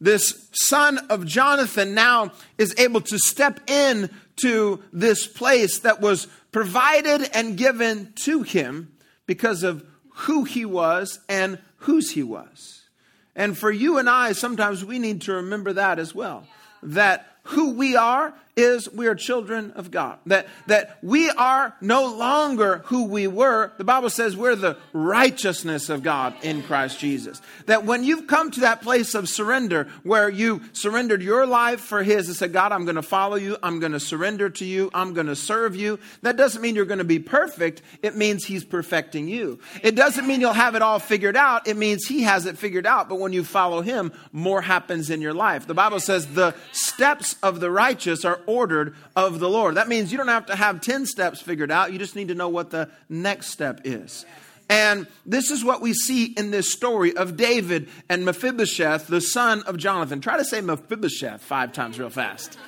this 0.00 0.48
son 0.52 0.98
of 1.10 1.26
Jonathan 1.26 1.94
now 1.94 2.32
is 2.58 2.74
able 2.76 3.00
to 3.02 3.18
step 3.18 3.60
in 3.70 4.10
to 4.36 4.82
this 4.92 5.26
place 5.26 5.80
that 5.80 6.00
was 6.00 6.26
provided 6.50 7.28
and 7.34 7.56
given 7.56 8.12
to 8.24 8.42
him 8.42 8.92
because 9.26 9.62
of 9.62 9.84
who 10.10 10.44
he 10.44 10.64
was 10.64 11.20
and 11.28 11.58
whose 11.78 12.10
he 12.10 12.22
was. 12.22 12.82
And 13.34 13.56
for 13.56 13.70
you 13.70 13.98
and 13.98 14.08
I, 14.08 14.32
sometimes 14.32 14.84
we 14.84 14.98
need 14.98 15.22
to 15.22 15.34
remember 15.34 15.72
that 15.74 15.98
as 15.98 16.14
well. 16.14 16.46
That 16.82 17.26
who 17.44 17.74
we 17.74 17.96
are 17.96 18.34
is 18.56 18.92
we 18.92 19.06
are 19.06 19.14
children 19.14 19.70
of 19.72 19.90
God. 19.90 20.18
That, 20.26 20.46
that 20.66 20.98
we 21.02 21.30
are 21.30 21.74
no 21.80 22.14
longer 22.14 22.82
who 22.86 23.06
we 23.06 23.26
were. 23.26 23.72
The 23.78 23.84
Bible 23.84 24.10
says 24.10 24.36
we're 24.36 24.56
the 24.56 24.76
righteousness 24.92 25.88
of 25.88 26.02
God 26.02 26.34
in 26.42 26.62
Christ 26.62 26.98
Jesus. 26.98 27.40
That 27.66 27.84
when 27.84 28.04
you've 28.04 28.26
come 28.26 28.50
to 28.50 28.60
that 28.60 28.82
place 28.82 29.14
of 29.14 29.28
surrender 29.28 29.88
where 30.02 30.28
you 30.28 30.62
surrendered 30.72 31.22
your 31.22 31.46
life 31.46 31.80
for 31.80 32.02
His 32.02 32.28
and 32.28 32.36
said, 32.36 32.52
God, 32.52 32.72
I'm 32.72 32.84
going 32.84 32.96
to 32.96 33.02
follow 33.02 33.36
you. 33.36 33.56
I'm 33.62 33.80
going 33.80 33.92
to 33.92 34.00
surrender 34.00 34.50
to 34.50 34.64
you. 34.64 34.90
I'm 34.92 35.14
going 35.14 35.28
to 35.28 35.36
serve 35.36 35.74
you. 35.74 35.98
That 36.20 36.36
doesn't 36.36 36.60
mean 36.60 36.74
you're 36.74 36.84
going 36.84 36.98
to 36.98 37.04
be 37.04 37.18
perfect. 37.18 37.80
It 38.02 38.16
means 38.16 38.44
He's 38.44 38.64
perfecting 38.64 39.28
you. 39.28 39.60
It 39.82 39.94
doesn't 39.94 40.26
mean 40.26 40.40
you'll 40.42 40.52
have 40.52 40.74
it 40.74 40.82
all 40.82 40.98
figured 40.98 41.36
out. 41.36 41.66
It 41.66 41.78
means 41.78 42.06
He 42.06 42.22
has 42.22 42.44
it 42.44 42.58
figured 42.58 42.86
out. 42.86 43.08
But 43.08 43.18
when 43.18 43.32
you 43.32 43.44
follow 43.44 43.80
Him, 43.80 44.12
more 44.30 44.60
happens 44.60 45.08
in 45.08 45.22
your 45.22 45.34
life. 45.34 45.66
The 45.66 45.74
Bible 45.74 46.00
says 46.00 46.26
the 46.34 46.54
steps 46.72 47.36
of 47.42 47.60
the 47.60 47.70
righteous 47.70 48.26
are 48.26 48.41
ordered 48.46 48.94
of 49.16 49.40
the 49.40 49.48
Lord. 49.48 49.76
That 49.76 49.88
means 49.88 50.12
you 50.12 50.18
don't 50.18 50.28
have 50.28 50.46
to 50.46 50.56
have 50.56 50.80
10 50.80 51.06
steps 51.06 51.40
figured 51.40 51.70
out. 51.70 51.92
You 51.92 51.98
just 51.98 52.16
need 52.16 52.28
to 52.28 52.34
know 52.34 52.48
what 52.48 52.70
the 52.70 52.90
next 53.08 53.48
step 53.48 53.82
is. 53.84 54.24
And 54.68 55.06
this 55.26 55.50
is 55.50 55.64
what 55.64 55.82
we 55.82 55.92
see 55.92 56.26
in 56.26 56.50
this 56.50 56.72
story 56.72 57.14
of 57.14 57.36
David 57.36 57.88
and 58.08 58.24
Mephibosheth, 58.24 59.06
the 59.06 59.20
son 59.20 59.62
of 59.64 59.76
Jonathan. 59.76 60.20
Try 60.20 60.38
to 60.38 60.44
say 60.44 60.60
Mephibosheth 60.60 61.42
five 61.42 61.72
times 61.72 61.98
real 61.98 62.08
fast. 62.08 62.58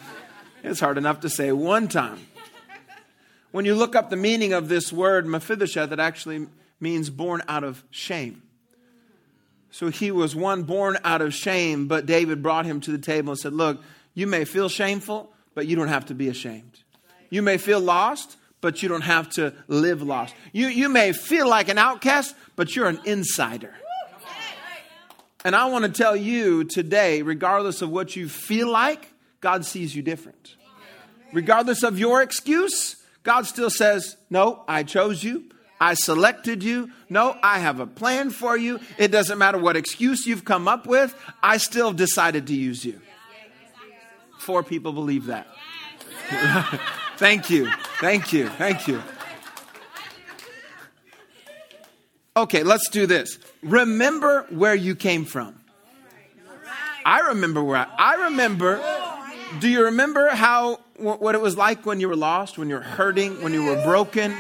It's 0.63 0.81
hard 0.81 0.99
enough 0.99 1.21
to 1.21 1.29
say 1.29 1.53
one 1.53 1.89
time. 1.89 2.27
When 3.53 3.65
you 3.65 3.75
look 3.75 3.95
up 3.95 4.11
the 4.11 4.17
meaning 4.17 4.53
of 4.53 4.69
this 4.69 4.93
word, 4.93 5.27
Mephibosheth, 5.27 5.93
it 5.93 6.01
actually 6.01 6.47
means 6.81 7.09
born 7.09 7.43
out 7.49 7.65
of 7.65 7.85
shame. 7.91 8.43
So 9.71 9.89
he 9.89 10.11
was 10.11 10.37
one 10.37 10.63
born 10.63 10.99
out 11.03 11.21
of 11.21 11.35
shame, 11.35 11.89
but 11.89 12.07
David 12.07 12.43
brought 12.43 12.65
him 12.65 12.81
to 12.83 12.93
the 12.93 12.99
table 12.99 13.33
and 13.33 13.39
said, 13.39 13.53
Look, 13.53 13.83
you 14.15 14.27
may 14.29 14.45
feel 14.45 14.69
shameful, 14.69 15.34
but 15.55 15.67
you 15.67 15.77
don't 15.77 15.89
have 15.89 16.07
to 16.07 16.15
be 16.15 16.29
ashamed. 16.29 16.83
You 17.31 17.43
may 17.43 17.59
feel 17.59 17.81
lost, 17.81 18.37
but 18.61 18.83
you 18.83 18.89
don't 18.89 19.03
have 19.03 19.29
to 19.31 19.53
live 19.69 20.03
lost. 20.03 20.35
You, 20.53 20.69
you 20.69 20.89
may 20.89 21.13
feel 21.13 21.49
like 21.49 21.69
an 21.69 21.79
outcast, 21.79 22.35
but 22.57 22.75
you're 22.75 22.89
an 22.89 23.01
insider. 23.05 23.75
And 25.45 25.55
I 25.55 25.67
want 25.67 25.85
to 25.85 25.91
tell 25.91 26.17
you 26.17 26.65
today, 26.65 27.21
regardless 27.21 27.83
of 27.83 27.91
what 27.91 28.17
you 28.17 28.29
feel 28.29 28.71
like, 28.71 29.13
God 29.41 29.67
sees 29.67 29.95
you 29.95 30.03
different. 30.03 30.57
Regardless 31.35 31.83
of 31.83 31.99
your 31.99 32.23
excuse, 32.23 32.97
God 33.23 33.45
still 33.47 33.69
says, 33.69 34.17
No, 34.31 34.65
I 34.67 34.85
chose 34.85 35.23
you. 35.23 35.51
I 35.81 35.95
selected 35.95 36.63
you. 36.63 36.91
No, 37.11 37.37
I 37.43 37.59
have 37.59 37.81
a 37.81 37.87
plan 37.87 38.31
for 38.31 38.57
you. 38.57 38.81
It 38.97 39.09
doesn't 39.09 39.37
matter 39.37 39.59
what 39.59 39.77
excuse 39.77 40.27
you've 40.27 40.45
come 40.47 40.67
up 40.67 40.87
with, 40.87 41.15
I 41.43 41.59
still 41.59 41.93
decided 41.93 42.47
to 42.47 42.55
use 42.55 42.85
you. 42.85 43.01
Four 44.45 44.63
people 44.63 44.93
believe 44.93 45.27
that. 45.27 45.47
Thank 47.17 47.49
you. 47.49 47.71
Thank 47.99 48.31
you. 48.31 48.51
Thank 48.51 48.87
you. 48.87 49.03
Okay, 52.37 52.63
let's 52.63 52.91
do 52.91 53.07
this. 53.07 53.39
Remember 53.63 54.43
where 54.51 54.75
you 54.75 54.97
came 54.97 55.25
from. 55.25 55.59
I 57.07 57.21
remember 57.29 57.65
where 57.65 57.79
I, 57.79 57.87
I 57.97 58.25
remember. 58.25 58.83
Do 59.61 59.69
you 59.69 59.87
remember 59.87 60.29
how 60.29 60.81
what 60.99 61.35
it 61.35 61.41
was 61.41 61.57
like 61.57 61.87
when 61.87 61.99
you 61.99 62.11
were 62.11 62.17
lost, 62.17 62.59
when 62.59 62.69
you 62.69 62.75
were 62.75 62.83
hurting, 62.83 63.43
when 63.43 63.55
you 63.55 63.65
were 63.65 63.83
broken, 63.83 64.35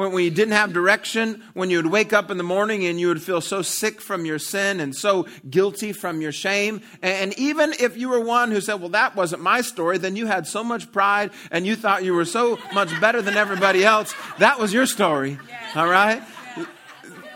when, 0.00 0.12
when 0.12 0.24
you 0.24 0.30
didn't 0.30 0.54
have 0.54 0.72
direction, 0.72 1.42
when 1.52 1.68
you 1.68 1.76
would 1.76 1.86
wake 1.86 2.14
up 2.14 2.30
in 2.30 2.38
the 2.38 2.42
morning 2.42 2.86
and 2.86 2.98
you 2.98 3.08
would 3.08 3.22
feel 3.22 3.42
so 3.42 3.60
sick 3.60 4.00
from 4.00 4.24
your 4.24 4.38
sin 4.38 4.80
and 4.80 4.96
so 4.96 5.26
guilty 5.48 5.92
from 5.92 6.22
your 6.22 6.32
shame. 6.32 6.80
And, 7.02 7.30
and 7.30 7.38
even 7.38 7.74
if 7.78 7.98
you 7.98 8.08
were 8.08 8.18
one 8.18 8.50
who 8.50 8.62
said, 8.62 8.80
Well, 8.80 8.88
that 8.90 9.14
wasn't 9.14 9.42
my 9.42 9.60
story, 9.60 9.98
then 9.98 10.16
you 10.16 10.26
had 10.26 10.46
so 10.46 10.64
much 10.64 10.90
pride 10.90 11.32
and 11.50 11.66
you 11.66 11.76
thought 11.76 12.02
you 12.02 12.14
were 12.14 12.24
so 12.24 12.58
much 12.72 12.98
better 12.98 13.20
than 13.20 13.36
everybody 13.36 13.84
else. 13.84 14.14
That 14.38 14.58
was 14.58 14.72
your 14.72 14.86
story. 14.86 15.38
All 15.74 15.86
right? 15.86 16.22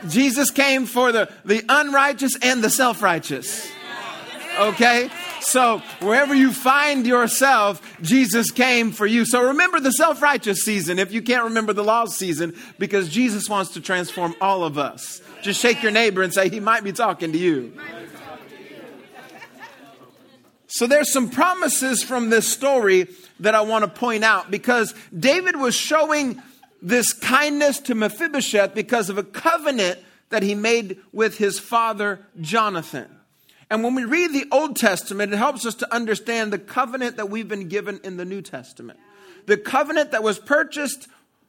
Jesus 0.08 0.50
came 0.50 0.86
for 0.86 1.12
the, 1.12 1.30
the 1.44 1.62
unrighteous 1.68 2.38
and 2.40 2.64
the 2.64 2.70
self 2.70 3.02
righteous. 3.02 3.70
Okay? 4.58 5.10
So, 5.44 5.82
wherever 6.00 6.34
you 6.34 6.52
find 6.52 7.06
yourself, 7.06 7.80
Jesus 8.00 8.50
came 8.50 8.92
for 8.92 9.06
you. 9.06 9.26
So, 9.26 9.48
remember 9.48 9.78
the 9.78 9.92
self 9.92 10.22
righteous 10.22 10.64
season 10.64 10.98
if 10.98 11.12
you 11.12 11.20
can't 11.20 11.44
remember 11.44 11.72
the 11.72 11.84
lost 11.84 12.16
season, 12.16 12.56
because 12.78 13.10
Jesus 13.10 13.48
wants 13.48 13.72
to 13.74 13.80
transform 13.80 14.34
all 14.40 14.64
of 14.64 14.78
us. 14.78 15.20
Just 15.42 15.60
shake 15.60 15.82
your 15.82 15.92
neighbor 15.92 16.22
and 16.22 16.32
say, 16.32 16.48
He 16.48 16.60
might 16.60 16.82
be 16.82 16.92
talking 16.92 17.32
to 17.32 17.38
you. 17.38 17.74
So, 20.66 20.86
there's 20.86 21.12
some 21.12 21.28
promises 21.28 22.02
from 22.02 22.30
this 22.30 22.48
story 22.48 23.08
that 23.40 23.54
I 23.54 23.60
want 23.60 23.84
to 23.84 23.90
point 23.90 24.24
out 24.24 24.50
because 24.50 24.94
David 25.16 25.56
was 25.56 25.74
showing 25.74 26.42
this 26.80 27.12
kindness 27.12 27.80
to 27.80 27.94
Mephibosheth 27.94 28.74
because 28.74 29.10
of 29.10 29.18
a 29.18 29.22
covenant 29.22 29.98
that 30.30 30.42
he 30.42 30.54
made 30.54 30.98
with 31.12 31.38
his 31.38 31.58
father 31.58 32.20
Jonathan. 32.40 33.13
And 33.74 33.82
when 33.82 33.96
we 33.96 34.04
read 34.04 34.32
the 34.32 34.46
Old 34.52 34.76
Testament, 34.76 35.32
it 35.32 35.36
helps 35.36 35.66
us 35.66 35.74
to 35.74 35.92
understand 35.92 36.52
the 36.52 36.60
covenant 36.60 37.16
that 37.16 37.28
we've 37.28 37.48
been 37.48 37.66
given 37.66 37.98
in 38.04 38.16
the 38.16 38.24
New 38.24 38.40
Testament. 38.40 39.00
The 39.46 39.56
covenant 39.56 40.12
that 40.12 40.22
was 40.22 40.38
purchased 40.38 41.08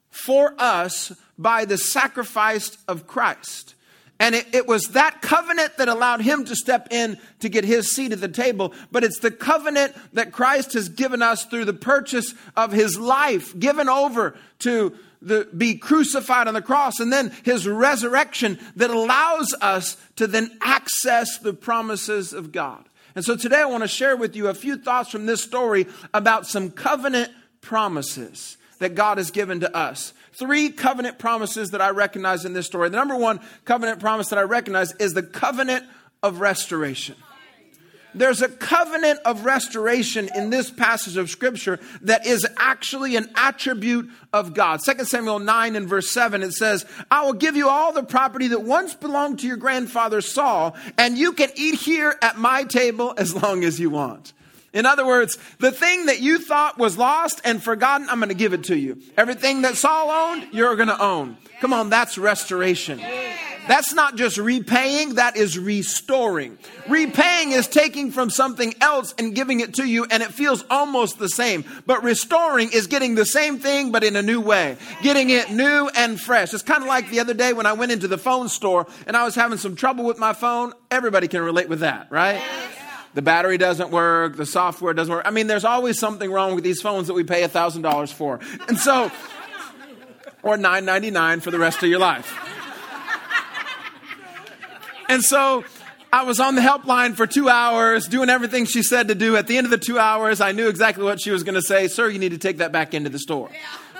for 0.09 0.55
us 0.57 1.11
by 1.37 1.65
the 1.65 1.77
sacrifice 1.77 2.79
of 2.87 3.05
Christ. 3.05 3.75
And 4.19 4.33
it, 4.33 4.55
it, 4.55 4.65
was 4.65 4.85
that 4.93 5.21
covenant 5.21 5.77
that 5.77 5.87
allowed 5.87 6.21
him 6.21 6.45
to 6.45 6.55
step 6.55 6.87
in 6.89 7.19
to 7.41 7.49
get 7.49 7.63
his 7.63 7.95
seat 7.95 8.11
at 8.11 8.21
the 8.21 8.27
table. 8.27 8.73
But 8.91 9.03
it's 9.03 9.19
the 9.19 9.29
covenant 9.29 9.93
that 10.13 10.31
Christ 10.31 10.73
has 10.73 10.89
given 10.89 11.21
us 11.21 11.45
through 11.45 11.65
the 11.65 11.73
purchase 11.73 12.33
of 12.57 12.71
his 12.71 12.97
life, 12.97 13.55
given 13.59 13.87
over 13.87 14.35
to 14.59 14.97
the, 15.25 15.47
be 15.57 15.75
crucified 15.75 16.47
on 16.47 16.53
the 16.53 16.61
cross, 16.61 16.99
and 16.99 17.11
then 17.11 17.33
his 17.43 17.67
resurrection 17.67 18.59
that 18.75 18.91
allows 18.91 19.53
us 19.59 19.97
to 20.15 20.27
then 20.27 20.57
access 20.61 21.39
the 21.39 21.53
promises 21.53 22.31
of 22.31 22.51
God. 22.51 22.87
And 23.15 23.25
so 23.25 23.35
today 23.35 23.61
I 23.61 23.65
want 23.65 23.83
to 23.83 23.87
share 23.87 24.15
with 24.15 24.35
you 24.35 24.47
a 24.47 24.53
few 24.53 24.77
thoughts 24.77 25.09
from 25.09 25.25
this 25.25 25.41
story 25.41 25.87
about 26.13 26.45
some 26.47 26.69
covenant 26.69 27.31
promises 27.61 28.57
that 28.79 28.93
God 28.93 29.17
has 29.17 29.31
given 29.31 29.61
to 29.61 29.75
us. 29.75 30.13
Three 30.33 30.69
covenant 30.69 31.17
promises 31.17 31.71
that 31.71 31.81
I 31.81 31.89
recognize 31.89 32.45
in 32.45 32.53
this 32.53 32.65
story. 32.65 32.89
The 32.89 32.97
number 32.97 33.15
one 33.15 33.39
covenant 33.63 33.99
promise 33.99 34.29
that 34.29 34.39
I 34.39 34.43
recognize 34.43 34.93
is 34.93 35.13
the 35.13 35.23
covenant 35.23 35.85
of 36.21 36.39
restoration 36.41 37.15
there's 38.15 38.41
a 38.41 38.49
covenant 38.49 39.19
of 39.25 39.45
restoration 39.45 40.29
in 40.35 40.49
this 40.49 40.71
passage 40.71 41.17
of 41.17 41.29
scripture 41.29 41.79
that 42.01 42.25
is 42.25 42.47
actually 42.57 43.15
an 43.15 43.29
attribute 43.35 44.09
of 44.33 44.53
God. 44.53 44.79
2 44.83 45.05
Samuel 45.05 45.39
9 45.39 45.75
and 45.75 45.87
verse 45.87 46.09
7, 46.11 46.41
it 46.41 46.53
says, 46.53 46.85
I 47.11 47.25
will 47.25 47.33
give 47.33 47.55
you 47.55 47.69
all 47.69 47.91
the 47.91 48.03
property 48.03 48.47
that 48.47 48.63
once 48.63 48.95
belonged 48.95 49.39
to 49.39 49.47
your 49.47 49.57
grandfather 49.57 50.21
Saul, 50.21 50.75
and 50.97 51.17
you 51.17 51.33
can 51.33 51.49
eat 51.55 51.75
here 51.75 52.15
at 52.21 52.37
my 52.37 52.63
table 52.63 53.13
as 53.17 53.35
long 53.35 53.63
as 53.63 53.79
you 53.79 53.89
want. 53.89 54.33
In 54.73 54.85
other 54.85 55.05
words, 55.05 55.37
the 55.59 55.71
thing 55.71 56.07
that 56.07 56.19
you 56.19 56.37
thought 56.37 56.77
was 56.77 56.97
lost 56.97 57.39
and 57.45 57.63
forgotten, 57.63 58.09
I'm 58.09 58.19
going 58.19 58.27
to 58.27 58.35
give 58.35 58.51
it 58.51 58.65
to 58.65 58.77
you. 58.77 59.01
Everything 59.15 59.61
that 59.61 59.75
Saul 59.75 60.09
owned, 60.09 60.49
you're 60.51 60.75
going 60.75 60.89
to 60.89 61.01
own. 61.01 61.37
Come 61.61 61.71
on, 61.71 61.89
that's 61.89 62.17
restoration. 62.17 62.99
That's 63.67 63.93
not 63.93 64.15
just 64.15 64.37
repaying, 64.37 65.15
that 65.15 65.37
is 65.37 65.57
restoring. 65.57 66.57
Repaying 66.87 67.51
is 67.51 67.67
taking 67.67 68.11
from 68.11 68.29
something 68.29 68.75
else 68.79 69.15
and 69.17 69.33
giving 69.33 69.59
it 69.59 69.75
to 69.75 69.87
you, 69.87 70.05
and 70.05 70.21
it 70.21 70.31
feels 70.31 70.63
almost 70.69 71.17
the 71.17 71.29
same. 71.29 71.65
But 71.85 72.03
restoring 72.03 72.69
is 72.71 72.87
getting 72.87 73.15
the 73.15 73.25
same 73.25 73.59
thing, 73.59 73.91
but 73.91 74.03
in 74.03 74.15
a 74.15 74.21
new 74.21 74.39
way, 74.39 74.77
getting 75.01 75.29
it 75.29 75.51
new 75.51 75.89
and 75.95 76.19
fresh. 76.19 76.53
It's 76.53 76.63
kind 76.63 76.83
of 76.83 76.87
like 76.87 77.09
the 77.09 77.19
other 77.19 77.33
day 77.33 77.53
when 77.53 77.65
I 77.65 77.73
went 77.73 77.91
into 77.91 78.07
the 78.07 78.17
phone 78.17 78.49
store 78.49 78.85
and 79.07 79.17
I 79.17 79.23
was 79.23 79.35
having 79.35 79.57
some 79.57 79.75
trouble 79.75 80.05
with 80.05 80.19
my 80.19 80.33
phone. 80.33 80.73
Everybody 80.91 81.27
can 81.27 81.41
relate 81.41 81.69
with 81.69 81.79
that, 81.79 82.07
right? 82.11 82.41
The 83.15 83.21
battery 83.21 83.57
doesn't 83.57 83.91
work, 83.91 84.35
the 84.35 84.45
software 84.45 84.93
doesn't 84.93 85.13
work. 85.13 85.25
I 85.25 85.31
mean, 85.31 85.47
there's 85.47 85.65
always 85.65 85.97
something 85.97 86.29
wrong 86.29 86.53
with 86.53 86.63
these 86.63 86.81
phones 86.81 87.07
that 87.07 87.13
we 87.13 87.23
pay 87.23 87.43
$1,000 87.43 88.13
for. 88.13 88.41
And 88.67 88.77
so, 88.77 89.11
or 90.43 90.57
$9.99 90.57 91.41
for 91.41 91.49
the 91.49 91.57
rest 91.57 91.81
of 91.81 91.89
your 91.89 91.99
life. 91.99 92.54
And 95.09 95.23
so 95.23 95.63
I 96.11 96.23
was 96.23 96.39
on 96.39 96.55
the 96.55 96.61
helpline 96.61 97.15
for 97.15 97.27
two 97.27 97.49
hours 97.49 98.07
doing 98.07 98.29
everything 98.29 98.65
she 98.65 98.83
said 98.83 99.09
to 99.09 99.15
do. 99.15 99.35
At 99.35 99.47
the 99.47 99.57
end 99.57 99.65
of 99.65 99.71
the 99.71 99.77
two 99.77 99.99
hours, 99.99 100.41
I 100.41 100.51
knew 100.51 100.67
exactly 100.67 101.03
what 101.03 101.19
she 101.21 101.31
was 101.31 101.43
going 101.43 101.55
to 101.55 101.61
say. 101.61 101.87
Sir, 101.87 102.09
you 102.09 102.19
need 102.19 102.31
to 102.31 102.37
take 102.37 102.57
that 102.57 102.71
back 102.71 102.93
into 102.93 103.09
the 103.09 103.19
store. 103.19 103.49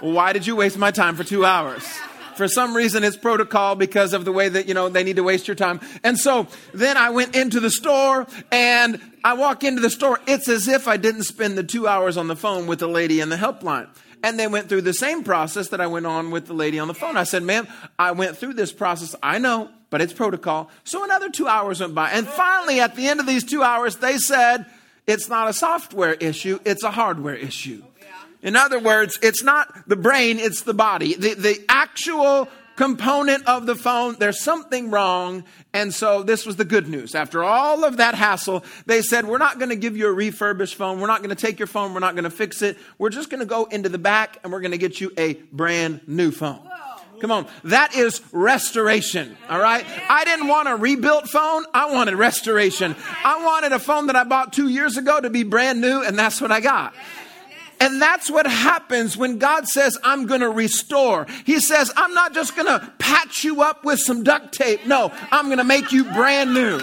Well, 0.02 0.14
why 0.14 0.34
did 0.34 0.48
you 0.48 0.56
waste 0.56 0.78
my 0.78 0.92
time 0.92 1.16
for 1.16 1.24
two 1.24 1.46
hours? 1.46 1.84
For 2.36 2.48
some 2.50 2.76
reason, 2.76 3.04
it's 3.04 3.16
protocol 3.16 3.76
because 3.76 4.14
of 4.14 4.26
the 4.26 4.32
way 4.32 4.50
that, 4.50 4.68
you 4.68 4.74
know, 4.74 4.90
they 4.90 5.04
need 5.04 5.16
to 5.16 5.24
waste 5.24 5.48
your 5.48 5.56
time. 5.56 5.80
And 6.04 6.18
so 6.18 6.48
then 6.74 6.98
I 6.98 7.10
went 7.12 7.36
into 7.36 7.62
the 7.62 7.70
store 7.70 8.28
and 8.52 9.00
I 9.24 9.34
walk 9.34 9.64
into 9.64 9.82
the 9.82 9.90
store. 9.90 10.20
It's 10.28 10.50
as 10.50 10.68
if 10.68 10.88
I 10.88 10.98
didn't 10.98 11.24
spend 11.24 11.58
the 11.58 11.64
two 11.64 11.88
hours 11.88 12.18
on 12.18 12.28
the 12.28 12.36
phone 12.36 12.68
with 12.68 12.80
the 12.80 12.88
lady 12.88 13.22
in 13.22 13.30
the 13.30 13.38
helpline. 13.38 13.88
And 14.24 14.40
they 14.40 14.48
went 14.48 14.70
through 14.70 14.82
the 14.82 14.94
same 14.94 15.24
process 15.24 15.70
that 15.70 15.82
I 15.82 15.88
went 15.88 16.06
on 16.06 16.32
with 16.32 16.48
the 16.48 16.54
lady 16.54 16.80
on 16.80 16.88
the 16.88 16.94
phone. 16.94 17.18
I 17.18 17.24
said, 17.24 17.44
ma'am, 17.44 17.68
I 18.00 18.12
went 18.12 18.38
through 18.38 18.54
this 18.54 18.72
process. 18.72 19.16
I 19.22 19.38
know 19.38 19.70
but 19.96 20.02
it's 20.02 20.12
protocol. 20.12 20.70
So 20.84 21.06
another 21.06 21.30
two 21.30 21.48
hours 21.48 21.80
went 21.80 21.96
by. 21.96 22.10
And 22.10 22.28
finally, 22.28 22.82
at 22.82 22.98
the 22.98 23.08
end 23.08 23.22
of 23.22 23.26
these 23.26 23.46
two 23.46 23.64
hours, 23.64 23.96
they 23.96 24.18
said, 24.18 24.66
it's 25.08 25.30
not 25.30 25.48
a 25.50 25.54
software 25.54 26.16
issue, 26.16 26.60
it's 26.66 26.84
a 26.84 26.92
hardware 26.92 27.36
issue. 27.36 27.82
Oh, 27.82 28.06
In 28.42 28.58
other 28.58 28.80
words, 28.80 29.18
it's 29.22 29.42
not 29.42 29.88
the 29.88 29.96
brain, 29.96 30.40
it's 30.40 30.64
the 30.64 30.74
body. 30.74 31.14
The, 31.14 31.36
the 31.36 31.66
actual 31.70 32.50
component 32.76 33.46
of 33.48 33.66
the 33.66 33.76
phone, 33.76 34.16
there's 34.20 34.42
something 34.42 34.92
wrong. 34.92 35.44
And 35.74 35.94
so 35.94 36.24
this 36.24 36.46
was 36.46 36.56
the 36.56 36.66
good 36.66 36.88
news. 36.88 37.16
After 37.16 37.44
all 37.44 37.84
of 37.84 37.98
that 37.98 38.16
hassle, 38.16 38.64
they 38.86 39.02
said, 39.02 39.26
We're 39.26 39.38
not 39.38 39.60
going 39.60 39.70
to 39.70 39.76
give 39.76 39.98
you 39.98 40.08
a 40.08 40.14
refurbished 40.14 40.76
phone. 40.76 41.00
We're 41.00 41.08
not 41.08 41.22
going 41.22 41.36
to 41.36 41.42
take 41.42 41.60
your 41.60 41.68
phone. 41.68 41.94
We're 41.94 42.00
not 42.00 42.16
going 42.16 42.24
to 42.24 42.30
fix 42.30 42.62
it. 42.62 42.78
We're 42.98 43.10
just 43.10 43.30
going 43.30 43.42
to 43.42 43.46
go 43.46 43.66
into 43.66 43.90
the 43.90 43.98
back 43.98 44.40
and 44.44 44.52
we're 44.52 44.62
going 44.62 44.72
to 44.72 44.78
get 44.78 45.02
you 45.02 45.12
a 45.18 45.34
brand 45.52 46.02
new 46.08 46.32
phone. 46.32 46.68
Come 47.20 47.32
on. 47.32 47.48
That 47.64 47.96
is 47.96 48.22
restoration. 48.32 49.38
All 49.50 49.60
right. 49.60 49.86
I 50.10 50.26
didn't 50.26 50.48
want 50.48 50.68
a 50.68 50.76
rebuilt 50.76 51.30
phone. 51.30 51.66
I 51.74 51.92
wanted 51.92 52.16
restoration. 52.16 52.96
I 53.24 53.44
wanted 53.44 53.72
a 53.72 53.80
phone 53.80 54.08
that 54.08 54.16
I 54.16 54.24
bought 54.26 54.54
two 54.54 54.68
years 54.68 54.98
ago 54.98 55.20
to 55.20 55.30
be 55.30 55.44
brand 55.44 55.82
new, 55.82 56.04
and 56.04 56.20
that's 56.20 56.42
what 56.42 56.52
I 56.52 56.60
got. 56.60 56.94
And 57.80 58.02
that's 58.02 58.30
what 58.30 58.48
happens 58.48 59.18
when 59.18 59.38
God 59.38 59.68
says, 59.68 59.98
I'm 60.04 60.26
going 60.26 60.42
to 60.42 60.50
restore. 60.50 61.28
He 61.46 61.60
says, 61.60 61.92
I'm 61.96 62.14
not 62.14 62.34
just 62.34 62.56
going 62.56 62.68
to 62.68 62.94
patch 63.00 63.44
you 63.44 63.62
up 63.62 63.84
with 63.84 64.00
some 64.00 64.24
duct 64.24 64.54
tape. 64.54 64.86
No, 64.86 65.12
I'm 65.32 65.46
going 65.46 65.58
to 65.58 65.64
make 65.64 65.92
you 65.92 66.06
brand 66.06 66.54
new. 66.54 66.80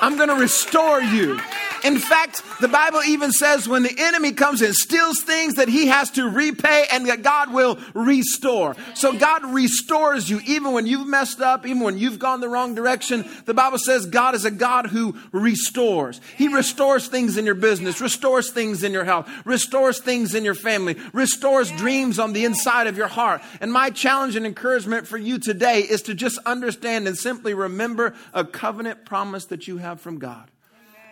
I'm 0.00 0.16
going 0.16 0.28
to 0.28 0.36
restore 0.36 1.00
you. 1.00 1.40
In 1.84 1.98
fact, 1.98 2.42
the 2.60 2.68
Bible 2.68 3.02
even 3.06 3.30
says 3.30 3.68
when 3.68 3.82
the 3.82 3.94
enemy 3.96 4.32
comes 4.32 4.62
and 4.62 4.74
steals 4.74 5.20
things 5.20 5.54
that 5.54 5.68
he 5.68 5.86
has 5.86 6.10
to 6.12 6.28
repay 6.28 6.86
and 6.90 7.06
that 7.06 7.22
God 7.22 7.52
will 7.52 7.78
restore. 7.94 8.74
So 8.94 9.16
God 9.16 9.44
restores 9.44 10.28
you 10.28 10.40
even 10.46 10.72
when 10.72 10.86
you've 10.86 11.06
messed 11.06 11.40
up, 11.40 11.66
even 11.66 11.80
when 11.82 11.98
you've 11.98 12.18
gone 12.18 12.40
the 12.40 12.48
wrong 12.48 12.74
direction. 12.74 13.28
The 13.44 13.54
Bible 13.54 13.78
says 13.78 14.06
God 14.06 14.34
is 14.34 14.44
a 14.44 14.50
God 14.50 14.86
who 14.86 15.16
restores. 15.32 16.20
He 16.36 16.48
restores 16.48 17.08
things 17.08 17.36
in 17.36 17.46
your 17.46 17.54
business, 17.54 18.00
restores 18.00 18.50
things 18.50 18.82
in 18.82 18.92
your 18.92 19.04
health, 19.04 19.28
restores 19.44 20.00
things 20.00 20.34
in 20.34 20.44
your 20.44 20.54
family, 20.54 20.96
restores 21.12 21.70
dreams 21.72 22.18
on 22.18 22.32
the 22.32 22.44
inside 22.44 22.86
of 22.86 22.96
your 22.96 23.08
heart. 23.08 23.40
And 23.60 23.72
my 23.72 23.90
challenge 23.90 24.36
and 24.36 24.46
encouragement 24.46 25.06
for 25.06 25.18
you 25.18 25.38
today 25.38 25.80
is 25.80 26.02
to 26.02 26.14
just 26.14 26.38
understand 26.44 27.06
and 27.06 27.16
simply 27.16 27.54
remember 27.54 28.14
a 28.34 28.44
covenant 28.44 29.04
promise 29.04 29.46
that 29.46 29.68
you 29.68 29.78
have 29.78 30.00
from 30.00 30.18
God. 30.18 30.50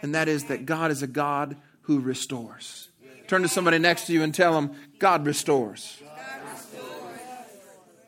And 0.07 0.15
that 0.15 0.29
is 0.29 0.45
that 0.45 0.67
God 0.67 0.93
is 0.93 1.03
a 1.03 1.09
God 1.09 1.57
who 1.81 1.99
restores. 1.99 2.91
Turn 3.27 3.43
to 3.43 3.49
somebody 3.49 3.81
next 3.81 4.07
to 4.07 4.13
you 4.13 4.23
and 4.23 4.33
tell 4.33 4.53
them, 4.53 4.71
God 5.01 5.27
restores. 5.27 6.01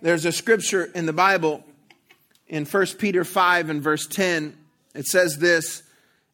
There's 0.01 0.25
a 0.25 0.31
scripture 0.31 0.85
in 0.85 1.07
the 1.07 1.13
Bible 1.13 1.65
in 2.47 2.67
1 2.67 2.87
Peter 3.01 3.25
5 3.25 3.69
and 3.69 3.83
verse 3.83 4.07
10. 4.07 4.57
It 4.95 5.07
says 5.07 5.39
this 5.39 5.83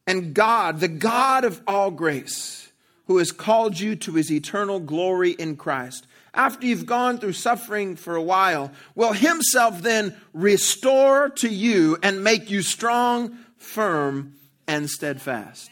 And 0.06 0.34
God, 0.34 0.80
the 0.80 0.88
God 0.88 1.44
of 1.44 1.62
all 1.66 1.90
grace, 1.90 2.70
who 3.06 3.16
has 3.16 3.32
called 3.32 3.80
you 3.80 3.96
to 3.96 4.12
his 4.12 4.30
eternal 4.30 4.80
glory 4.80 5.30
in 5.30 5.56
Christ, 5.56 6.06
after 6.34 6.66
you've 6.66 6.84
gone 6.84 7.16
through 7.16 7.32
suffering 7.32 7.96
for 7.96 8.14
a 8.14 8.22
while, 8.22 8.70
will 8.94 9.14
himself 9.14 9.80
then 9.80 10.14
restore 10.34 11.30
to 11.30 11.48
you 11.48 11.96
and 12.02 12.22
make 12.22 12.50
you 12.50 12.60
strong, 12.60 13.38
firm, 13.56 14.34
and 14.66 14.88
steadfast. 14.88 15.70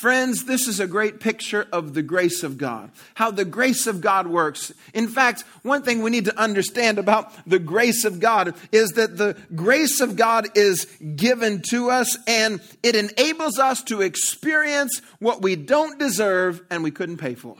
Friends, 0.00 0.44
this 0.44 0.66
is 0.66 0.80
a 0.80 0.88
great 0.88 1.20
picture 1.20 1.68
of 1.72 1.94
the 1.94 2.02
grace 2.02 2.42
of 2.42 2.58
God, 2.58 2.90
how 3.14 3.30
the 3.30 3.44
grace 3.44 3.86
of 3.86 4.00
God 4.00 4.26
works. 4.26 4.72
In 4.92 5.06
fact, 5.06 5.44
one 5.62 5.82
thing 5.82 6.02
we 6.02 6.10
need 6.10 6.24
to 6.24 6.38
understand 6.38 6.98
about 6.98 7.32
the 7.48 7.60
grace 7.60 8.04
of 8.04 8.18
God 8.18 8.54
is 8.72 8.90
that 8.90 9.16
the 9.16 9.36
grace 9.54 10.00
of 10.00 10.16
God 10.16 10.48
is 10.56 10.86
given 11.14 11.62
to 11.70 11.90
us 11.90 12.18
and 12.26 12.60
it 12.82 12.96
enables 12.96 13.58
us 13.60 13.82
to 13.84 14.02
experience 14.02 15.00
what 15.20 15.42
we 15.42 15.54
don't 15.54 15.98
deserve 15.98 16.60
and 16.70 16.82
we 16.82 16.90
couldn't 16.90 17.18
pay 17.18 17.34
for. 17.34 17.56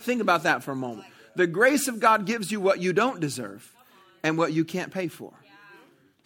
Think 0.00 0.22
about 0.22 0.44
that 0.44 0.64
for 0.64 0.72
a 0.72 0.76
moment. 0.76 1.06
The 1.36 1.46
grace 1.46 1.86
of 1.86 2.00
God 2.00 2.24
gives 2.24 2.50
you 2.50 2.60
what 2.60 2.80
you 2.80 2.94
don't 2.94 3.20
deserve 3.20 3.70
and 4.22 4.38
what 4.38 4.52
you 4.54 4.64
can't 4.64 4.90
pay 4.90 5.08
for. 5.08 5.34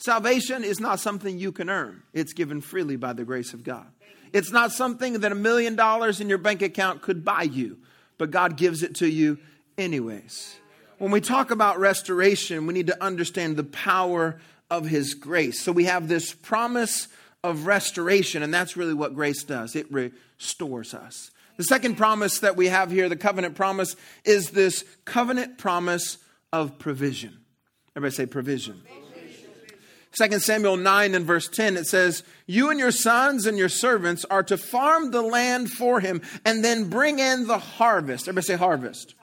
Salvation 0.05 0.65
is 0.65 0.81
not 0.81 0.99
something 0.99 1.39
you 1.39 1.53
can 1.53 1.71
earn, 1.71 2.03
it's 2.13 2.33
given 2.33 2.61
freely 2.61 2.97
by 2.97 3.13
the 3.13 3.25
grace 3.25 3.55
of 3.55 3.63
God. 3.63 3.87
It's 4.33 4.51
not 4.51 4.73
something 4.73 5.21
that 5.21 5.31
a 5.31 5.37
million 5.37 5.77
dollars 5.77 6.21
in 6.21 6.29
your 6.29 6.39
bank 6.39 6.61
account 6.61 7.03
could 7.03 7.25
buy 7.25 7.43
you, 7.43 7.79
but 8.19 8.33
God 8.33 8.57
gives 8.57 8.83
it 8.83 8.97
to 8.97 9.07
you 9.07 9.39
anyways. 9.79 10.57
When 10.99 11.13
we 11.13 11.21
talk 11.21 11.53
about 11.53 11.79
restoration, 11.79 12.67
we 12.67 12.75
need 12.75 12.89
to 12.89 13.01
understand 13.01 13.57
the 13.57 13.63
power 13.63 14.41
of 14.71 14.87
His 14.87 15.15
grace. 15.15 15.61
So 15.61 15.71
we 15.71 15.85
have 15.85 16.09
this 16.09 16.35
promise 16.35 17.07
of 17.45 17.67
restoration, 17.67 18.43
and 18.43 18.53
that's 18.53 18.77
really 18.77 18.95
what 18.95 19.15
grace 19.15 19.45
does 19.45 19.77
it 19.77 19.87
restores 19.93 20.95
us. 20.95 21.31
The 21.59 21.65
second 21.65 21.97
promise 21.97 22.41
that 22.41 22.57
we 22.57 22.67
have 22.67 22.91
here, 22.91 23.09
the 23.09 23.15
covenant 23.15 23.55
promise, 23.55 23.95
is 24.25 24.51
this 24.51 24.85
covenant 25.05 25.59
promise 25.59 26.19
of 26.53 26.81
provision. 26.81 27.39
Everybody 27.95 28.17
say 28.17 28.27
provision. 28.27 28.83
2 30.13 30.39
Samuel 30.41 30.77
9 30.77 31.15
and 31.15 31.25
verse 31.25 31.49
10, 31.49 31.77
it 31.77 31.87
says, 31.87 32.23
You 32.47 32.71
and 32.71 32.79
your 32.79 32.91
sons 32.91 33.47
and 33.47 33.57
your 33.57 33.71
servants 33.71 34.27
are 34.27 34.43
to 34.43 34.59
farm 34.59 35.11
the 35.11 35.23
land 35.23 35.71
for 35.71 36.01
him 36.01 36.21
and 36.45 36.63
then 36.63 36.91
bring 36.91 37.19
in 37.19 37.47
the 37.47 37.59
harvest. 37.59 38.29
Everybody 38.29 38.47
say 38.47 38.57
harvest. 38.57 39.15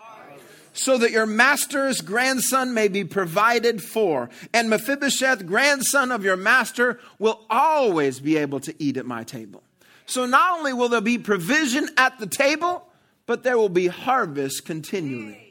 So 0.73 0.97
that 0.97 1.11
your 1.11 1.25
master's 1.25 2.01
grandson 2.01 2.73
may 2.73 2.87
be 2.87 3.03
provided 3.03 3.83
for. 3.83 4.29
And 4.53 4.69
Mephibosheth, 4.69 5.45
grandson 5.45 6.11
of 6.11 6.23
your 6.23 6.37
master, 6.37 6.99
will 7.19 7.45
always 7.49 8.19
be 8.19 8.37
able 8.37 8.59
to 8.61 8.73
eat 8.81 8.97
at 8.97 9.05
my 9.05 9.23
table. 9.23 9.61
So 10.05 10.25
not 10.25 10.57
only 10.57 10.73
will 10.73 10.89
there 10.89 11.01
be 11.01 11.17
provision 11.17 11.89
at 11.97 12.17
the 12.19 12.27
table, 12.27 12.87
but 13.27 13.43
there 13.43 13.57
will 13.57 13.69
be 13.69 13.87
harvest 13.87 14.65
continually. 14.65 15.48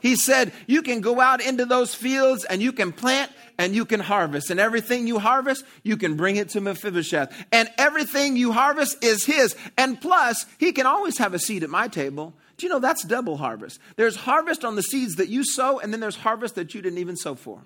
He 0.00 0.16
said, 0.16 0.52
You 0.66 0.82
can 0.82 1.00
go 1.00 1.20
out 1.20 1.40
into 1.40 1.64
those 1.64 1.94
fields 1.94 2.44
and 2.44 2.62
you 2.62 2.72
can 2.72 2.92
plant 2.92 3.32
and 3.58 3.74
you 3.74 3.84
can 3.84 4.00
harvest. 4.00 4.50
And 4.50 4.60
everything 4.60 5.06
you 5.06 5.18
harvest, 5.18 5.64
you 5.82 5.96
can 5.96 6.16
bring 6.16 6.36
it 6.36 6.50
to 6.50 6.60
Mephibosheth. 6.60 7.32
And 7.52 7.68
everything 7.78 8.36
you 8.36 8.52
harvest 8.52 9.02
is 9.02 9.24
his. 9.24 9.56
And 9.76 10.00
plus, 10.00 10.46
he 10.58 10.72
can 10.72 10.86
always 10.86 11.18
have 11.18 11.34
a 11.34 11.38
seat 11.38 11.62
at 11.62 11.70
my 11.70 11.88
table. 11.88 12.34
Do 12.56 12.66
you 12.66 12.72
know 12.72 12.80
that's 12.80 13.04
double 13.04 13.36
harvest? 13.36 13.80
There's 13.96 14.16
harvest 14.16 14.64
on 14.64 14.74
the 14.74 14.82
seeds 14.82 15.16
that 15.16 15.28
you 15.28 15.44
sow, 15.44 15.78
and 15.78 15.92
then 15.92 16.00
there's 16.00 16.16
harvest 16.16 16.56
that 16.56 16.74
you 16.74 16.82
didn't 16.82 16.98
even 16.98 17.16
sow 17.16 17.36
for. 17.36 17.60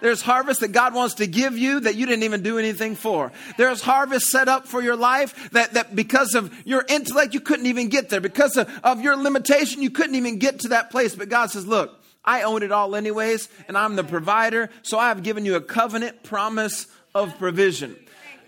There's 0.00 0.22
harvest 0.22 0.60
that 0.60 0.72
God 0.72 0.94
wants 0.94 1.14
to 1.14 1.26
give 1.26 1.58
you 1.58 1.80
that 1.80 1.96
you 1.96 2.06
didn't 2.06 2.22
even 2.22 2.42
do 2.42 2.58
anything 2.58 2.94
for. 2.94 3.32
There's 3.56 3.82
harvest 3.82 4.26
set 4.26 4.48
up 4.48 4.66
for 4.66 4.82
your 4.82 4.96
life 4.96 5.50
that, 5.50 5.74
that 5.74 5.96
because 5.96 6.34
of 6.34 6.54
your 6.66 6.84
intellect, 6.88 7.34
you 7.34 7.40
couldn't 7.40 7.66
even 7.66 7.88
get 7.88 8.08
there. 8.08 8.20
Because 8.20 8.56
of, 8.56 8.70
of 8.84 9.00
your 9.00 9.16
limitation, 9.16 9.82
you 9.82 9.90
couldn't 9.90 10.14
even 10.14 10.38
get 10.38 10.60
to 10.60 10.68
that 10.68 10.90
place. 10.90 11.14
But 11.14 11.28
God 11.28 11.50
says, 11.50 11.66
look, 11.66 11.98
I 12.24 12.42
own 12.42 12.62
it 12.62 12.72
all 12.72 12.94
anyways, 12.94 13.48
and 13.68 13.78
I'm 13.78 13.96
the 13.96 14.04
provider, 14.04 14.70
so 14.82 14.98
I 14.98 15.08
have 15.08 15.22
given 15.22 15.44
you 15.44 15.56
a 15.56 15.60
covenant 15.60 16.22
promise 16.22 16.86
of 17.14 17.38
provision. 17.38 17.96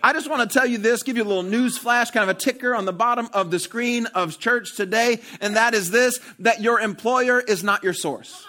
I 0.03 0.13
just 0.13 0.29
want 0.29 0.49
to 0.49 0.59
tell 0.59 0.67
you 0.67 0.77
this, 0.77 1.03
give 1.03 1.17
you 1.17 1.23
a 1.23 1.25
little 1.25 1.43
news 1.43 1.77
flash, 1.77 2.09
kind 2.11 2.27
of 2.29 2.35
a 2.35 2.39
ticker 2.39 2.75
on 2.75 2.85
the 2.85 2.93
bottom 2.93 3.29
of 3.33 3.51
the 3.51 3.59
screen 3.59 4.07
of 4.07 4.39
church 4.39 4.75
today, 4.75 5.19
and 5.41 5.55
that 5.55 5.73
is 5.73 5.91
this 5.91 6.19
that 6.39 6.61
your 6.61 6.79
employer 6.79 7.39
is 7.39 7.63
not 7.63 7.83
your 7.83 7.93
source. 7.93 8.45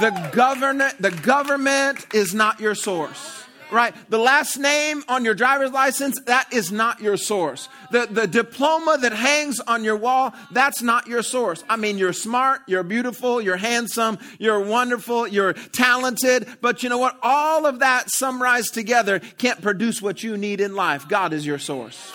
The 0.00 0.30
government, 0.32 1.00
the 1.00 1.10
government 1.10 2.06
is 2.14 2.34
not 2.34 2.60
your 2.60 2.74
source 2.74 3.42
right? 3.72 3.94
The 4.10 4.18
last 4.18 4.58
name 4.58 5.02
on 5.08 5.24
your 5.24 5.34
driver's 5.34 5.72
license, 5.72 6.20
that 6.26 6.52
is 6.52 6.70
not 6.70 7.00
your 7.00 7.16
source. 7.16 7.68
The, 7.90 8.06
the 8.08 8.26
diploma 8.26 8.98
that 9.00 9.12
hangs 9.12 9.58
on 9.60 9.82
your 9.82 9.96
wall, 9.96 10.34
that's 10.52 10.82
not 10.82 11.06
your 11.06 11.22
source. 11.22 11.64
I 11.68 11.76
mean, 11.76 11.98
you're 11.98 12.12
smart, 12.12 12.60
you're 12.66 12.82
beautiful, 12.82 13.40
you're 13.40 13.56
handsome, 13.56 14.18
you're 14.38 14.60
wonderful, 14.60 15.26
you're 15.26 15.54
talented, 15.54 16.46
but 16.60 16.82
you 16.82 16.88
know 16.90 16.98
what? 16.98 17.18
All 17.22 17.66
of 17.66 17.80
that 17.80 18.10
summarized 18.10 18.74
together 18.74 19.20
can't 19.38 19.62
produce 19.62 20.02
what 20.02 20.22
you 20.22 20.36
need 20.36 20.60
in 20.60 20.76
life. 20.76 21.08
God 21.08 21.32
is 21.32 21.46
your 21.46 21.58
source. 21.58 22.12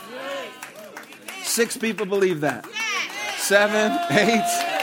Six 1.43 1.75
people 1.75 2.05
believe 2.05 2.41
that. 2.41 2.67
Seven, 3.37 3.97
eight. 4.11 4.76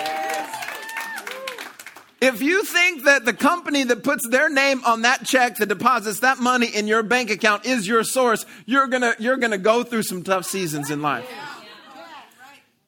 If 2.25 2.41
you 2.41 2.65
think 2.65 3.05
that 3.05 3.27
the 3.27 3.35
company 3.35 3.85
that 3.85 4.03
puts 4.03 4.27
their 4.27 4.49
name 4.49 4.83
on 4.87 5.03
that 5.03 5.27
check 5.27 5.57
that 5.57 5.67
deposits 5.67 6.21
that 6.21 6.39
money 6.39 6.67
in 6.67 6.87
your 6.87 7.03
bank 7.03 7.29
account 7.29 7.67
is 7.67 7.87
your 7.87 8.03
source, 8.03 8.47
you're 8.65 8.89
to 8.89 9.15
you're 9.19 9.37
to 9.37 9.59
go 9.59 9.85
through 9.85 10.05
some 10.05 10.23
tough 10.23 10.47
seasons 10.47 10.91
in 10.91 11.03
life. 11.03 11.29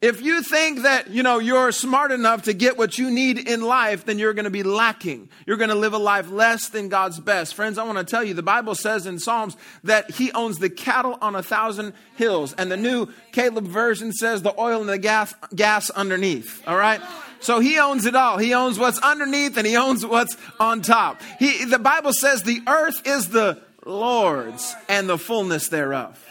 If 0.01 0.23
you 0.23 0.41
think 0.41 0.81
that, 0.83 1.11
you 1.11 1.21
know, 1.21 1.37
you're 1.37 1.71
smart 1.71 2.11
enough 2.11 2.43
to 2.43 2.53
get 2.53 2.79
what 2.79 2.97
you 2.97 3.11
need 3.11 3.37
in 3.37 3.61
life, 3.61 4.05
then 4.05 4.17
you're 4.17 4.33
going 4.33 4.45
to 4.45 4.51
be 4.51 4.63
lacking. 4.63 5.29
You're 5.45 5.57
going 5.57 5.69
to 5.69 5.75
live 5.75 5.93
a 5.93 5.99
life 5.99 6.31
less 6.31 6.69
than 6.69 6.89
God's 6.89 7.19
best. 7.19 7.53
Friends, 7.53 7.77
I 7.77 7.83
want 7.83 7.99
to 7.99 8.03
tell 8.03 8.23
you, 8.23 8.33
the 8.33 8.43
Bible 8.43 8.73
says 8.73 9.05
in 9.05 9.19
Psalms 9.19 9.55
that 9.83 10.11
he 10.11 10.31
owns 10.33 10.57
the 10.57 10.69
cattle 10.69 11.17
on 11.21 11.35
a 11.35 11.41
thousand 11.43 11.93
hills. 12.15 12.53
And 12.53 12.71
the 12.71 12.77
new 12.77 13.07
Caleb 13.31 13.65
version 13.65 14.11
says 14.13 14.41
the 14.41 14.59
oil 14.59 14.81
and 14.81 14.89
the 14.89 14.99
gas, 14.99 15.33
gas 15.55 15.89
underneath. 15.91 16.63
All 16.67 16.77
right? 16.77 17.01
So 17.39 17.59
he 17.59 17.79
owns 17.79 18.05
it 18.05 18.15
all. 18.15 18.37
He 18.37 18.53
owns 18.53 18.79
what's 18.79 18.99
underneath 18.99 19.57
and 19.57 19.67
he 19.67 19.77
owns 19.77 20.05
what's 20.05 20.35
on 20.59 20.81
top. 20.81 21.21
He, 21.39 21.65
the 21.65 21.79
Bible 21.79 22.13
says 22.13 22.43
the 22.43 22.61
earth 22.67 23.05
is 23.05 23.29
the 23.29 23.61
Lord's 23.85 24.75
and 24.89 25.07
the 25.07 25.17
fullness 25.17 25.69
thereof. 25.69 26.23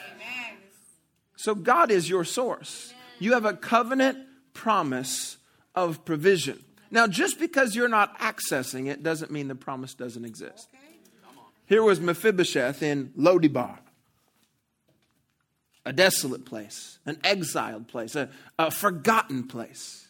So 1.37 1.55
God 1.55 1.91
is 1.91 2.09
your 2.09 2.25
source. 2.25 2.93
You 3.19 3.33
have 3.35 3.45
a 3.45 3.55
covenant 3.55 4.19
promise 4.53 5.37
of 5.75 6.05
provision. 6.05 6.63
Now, 6.91 7.07
just 7.07 7.39
because 7.39 7.75
you're 7.75 7.89
not 7.89 8.19
accessing 8.19 8.89
it 8.89 9.03
doesn't 9.03 9.31
mean 9.31 9.49
the 9.49 9.55
promise 9.55 9.95
doesn't 9.95 10.25
exist. 10.25 10.69
Here 11.67 11.83
was 11.83 12.01
Mephibosheth 12.01 12.83
in 12.83 13.13
Lodebar, 13.19 13.79
a 15.85 15.93
desolate 15.93 16.45
place, 16.45 16.99
an 17.05 17.19
exiled 17.25 17.89
place, 17.89 18.15
a, 18.15 18.29
a 18.59 18.71
forgotten 18.71 19.49
place. 19.49 20.06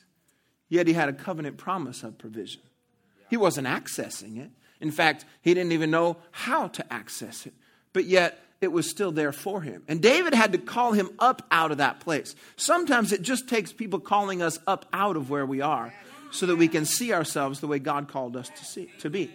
Yet 0.68 0.86
he 0.86 0.92
had 0.92 1.08
a 1.08 1.12
covenant 1.12 1.56
promise 1.56 2.02
of 2.02 2.18
provision. 2.18 2.62
He 3.30 3.36
wasn't 3.36 3.66
accessing 3.66 4.38
it. 4.38 4.50
In 4.80 4.90
fact, 4.90 5.24
he 5.40 5.54
didn't 5.54 5.72
even 5.72 5.90
know 5.90 6.16
how 6.30 6.68
to 6.68 6.92
access 6.92 7.46
it. 7.46 7.54
But 7.92 8.04
yet, 8.04 8.40
it 8.60 8.72
was 8.72 8.88
still 8.88 9.12
there 9.12 9.32
for 9.32 9.60
him. 9.60 9.82
And 9.86 10.00
David 10.00 10.34
had 10.34 10.52
to 10.52 10.58
call 10.58 10.92
him 10.92 11.10
up 11.18 11.46
out 11.50 11.70
of 11.70 11.78
that 11.78 12.00
place. 12.00 12.34
Sometimes 12.56 13.12
it 13.12 13.22
just 13.22 13.48
takes 13.48 13.72
people 13.72 14.00
calling 14.00 14.42
us 14.42 14.58
up 14.66 14.86
out 14.92 15.16
of 15.16 15.30
where 15.30 15.46
we 15.46 15.60
are 15.60 15.92
so 16.30 16.46
that 16.46 16.56
we 16.56 16.68
can 16.68 16.84
see 16.84 17.12
ourselves 17.12 17.60
the 17.60 17.66
way 17.66 17.78
God 17.78 18.08
called 18.08 18.36
us 18.36 18.48
to 18.48 18.64
see 18.64 18.90
to 19.00 19.10
be. 19.10 19.30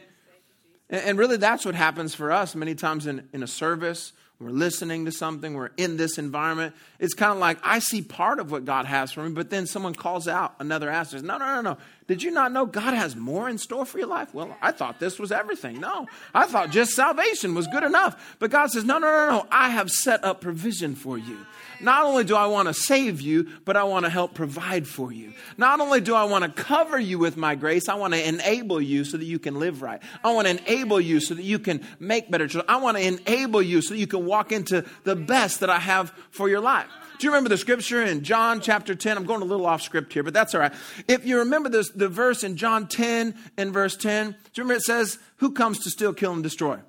And 0.89 1.17
really 1.17 1.37
that's 1.37 1.65
what 1.65 1.75
happens 1.75 2.13
for 2.13 2.31
us 2.31 2.55
many 2.55 2.75
times 2.75 3.07
in, 3.07 3.29
in 3.31 3.43
a 3.43 3.47
service 3.47 4.11
we're 4.41 4.49
listening 4.49 5.05
to 5.05 5.11
something, 5.11 5.53
we're 5.53 5.69
in 5.77 5.97
this 5.97 6.17
environment, 6.17 6.73
it's 6.99 7.13
kind 7.13 7.31
of 7.31 7.37
like 7.37 7.59
I 7.63 7.79
see 7.79 8.01
part 8.01 8.39
of 8.39 8.49
what 8.51 8.65
God 8.65 8.85
has 8.85 9.11
for 9.11 9.23
me, 9.23 9.31
but 9.31 9.51
then 9.51 9.67
someone 9.67 9.93
calls 9.93 10.27
out 10.27 10.55
another 10.59 10.89
aspect. 10.89 11.23
No, 11.23 11.37
no, 11.37 11.45
no, 11.55 11.61
no. 11.61 11.77
Did 12.07 12.23
you 12.23 12.31
not 12.31 12.51
know 12.51 12.65
God 12.65 12.93
has 12.93 13.15
more 13.15 13.47
in 13.47 13.57
store 13.57 13.85
for 13.85 13.99
your 13.99 14.07
life? 14.07 14.33
Well, 14.33 14.57
I 14.61 14.71
thought 14.71 14.99
this 14.99 15.19
was 15.19 15.31
everything. 15.31 15.79
No, 15.79 16.07
I 16.33 16.47
thought 16.47 16.71
just 16.71 16.91
salvation 16.91 17.53
was 17.53 17.67
good 17.67 17.83
enough. 17.83 18.35
But 18.39 18.51
God 18.51 18.71
says, 18.71 18.83
no, 18.83 18.97
no, 18.97 19.07
no, 19.07 19.29
no. 19.29 19.47
I 19.51 19.69
have 19.69 19.91
set 19.91 20.23
up 20.23 20.41
provision 20.41 20.95
for 20.95 21.17
you. 21.17 21.37
Not 21.81 22.05
only 22.05 22.23
do 22.23 22.35
I 22.35 22.45
want 22.47 22.67
to 22.67 22.73
save 22.73 23.21
you, 23.21 23.49
but 23.65 23.75
I 23.77 23.83
want 23.83 24.05
to 24.05 24.09
help 24.09 24.33
provide 24.33 24.87
for 24.87 25.11
you. 25.11 25.33
Not 25.57 25.79
only 25.79 26.01
do 26.01 26.15
I 26.15 26.25
want 26.25 26.43
to 26.43 26.63
cover 26.63 26.99
you 26.99 27.19
with 27.19 27.37
my 27.37 27.55
grace, 27.55 27.89
I 27.89 27.95
want 27.95 28.13
to 28.13 28.27
enable 28.27 28.81
you 28.81 29.03
so 29.03 29.17
that 29.17 29.25
you 29.25 29.39
can 29.39 29.59
live 29.59 29.81
right. 29.81 30.01
I 30.23 30.33
want 30.33 30.47
to 30.47 30.57
enable 30.57 31.01
you 31.01 31.19
so 31.19 31.33
that 31.33 31.43
you 31.43 31.59
can 31.59 31.85
make 31.99 32.29
better 32.29 32.47
choices. 32.47 32.67
I 32.67 32.77
want 32.77 32.97
to 32.97 33.03
enable 33.05 33.61
you 33.61 33.81
so 33.81 33.93
that 33.93 33.99
you 33.99 34.07
can 34.07 34.25
walk 34.25 34.51
into 34.51 34.85
the 35.03 35.15
best 35.15 35.61
that 35.61 35.69
I 35.69 35.79
have 35.79 36.13
for 36.29 36.49
your 36.49 36.61
life. 36.61 36.87
Do 37.21 37.27
you 37.27 37.31
remember 37.31 37.49
the 37.49 37.57
scripture 37.57 38.01
in 38.01 38.23
John 38.23 38.61
chapter 38.61 38.95
10? 38.95 39.15
I'm 39.15 39.25
going 39.25 39.43
a 39.43 39.45
little 39.45 39.67
off 39.67 39.83
script 39.83 40.11
here, 40.11 40.23
but 40.23 40.33
that's 40.33 40.55
all 40.55 40.61
right. 40.61 40.73
If 41.07 41.23
you 41.23 41.37
remember 41.37 41.69
this, 41.69 41.91
the 41.91 42.09
verse 42.09 42.43
in 42.43 42.57
John 42.57 42.87
10 42.87 43.35
and 43.57 43.71
verse 43.71 43.95
10, 43.95 44.31
do 44.31 44.37
you 44.55 44.63
remember 44.63 44.77
it 44.77 44.81
says, 44.81 45.19
Who 45.37 45.51
comes 45.51 45.77
to 45.83 45.91
steal, 45.91 46.13
kill, 46.13 46.33
and 46.33 46.41
destroy? 46.41 46.79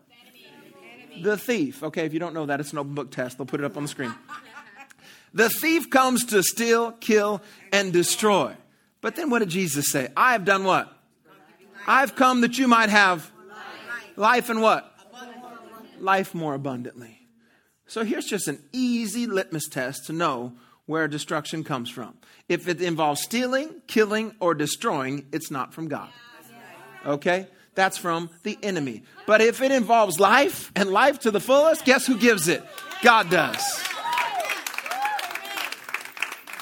The 1.22 1.36
thief. 1.36 1.82
Okay, 1.82 2.06
if 2.06 2.14
you 2.14 2.18
don't 2.18 2.32
know 2.32 2.46
that, 2.46 2.60
it's 2.60 2.72
an 2.72 2.78
open 2.78 2.94
book 2.94 3.10
test. 3.10 3.36
They'll 3.36 3.44
put 3.44 3.60
it 3.60 3.64
up 3.64 3.76
on 3.76 3.82
the 3.82 3.90
screen. 3.90 4.14
The 5.34 5.48
thief 5.48 5.90
comes 5.90 6.26
to 6.26 6.42
steal, 6.42 6.92
kill, 6.92 7.42
and 7.72 7.92
destroy. 7.92 8.54
But 9.00 9.16
then 9.16 9.30
what 9.30 9.40
did 9.40 9.48
Jesus 9.48 9.90
say? 9.90 10.08
I 10.16 10.32
have 10.32 10.44
done 10.44 10.64
what? 10.64 10.92
I've 11.86 12.14
come 12.14 12.42
that 12.42 12.58
you 12.58 12.68
might 12.68 12.90
have 12.90 13.30
life 14.16 14.50
and 14.50 14.62
what? 14.62 14.88
Life 15.98 16.34
more 16.34 16.54
abundantly. 16.54 17.26
So 17.86 18.04
here's 18.04 18.26
just 18.26 18.48
an 18.48 18.62
easy 18.72 19.26
litmus 19.26 19.68
test 19.68 20.06
to 20.06 20.12
know 20.12 20.54
where 20.86 21.08
destruction 21.08 21.64
comes 21.64 21.90
from. 21.90 22.14
If 22.48 22.68
it 22.68 22.80
involves 22.80 23.22
stealing, 23.22 23.82
killing, 23.86 24.34
or 24.40 24.54
destroying, 24.54 25.26
it's 25.32 25.50
not 25.50 25.72
from 25.74 25.88
God. 25.88 26.08
Okay? 27.06 27.48
That's 27.74 27.96
from 27.96 28.30
the 28.42 28.58
enemy. 28.62 29.02
But 29.26 29.40
if 29.40 29.62
it 29.62 29.72
involves 29.72 30.20
life 30.20 30.70
and 30.76 30.90
life 30.90 31.20
to 31.20 31.30
the 31.30 31.40
fullest, 31.40 31.84
guess 31.84 32.06
who 32.06 32.18
gives 32.18 32.48
it? 32.48 32.62
God 33.02 33.30
does. 33.30 33.62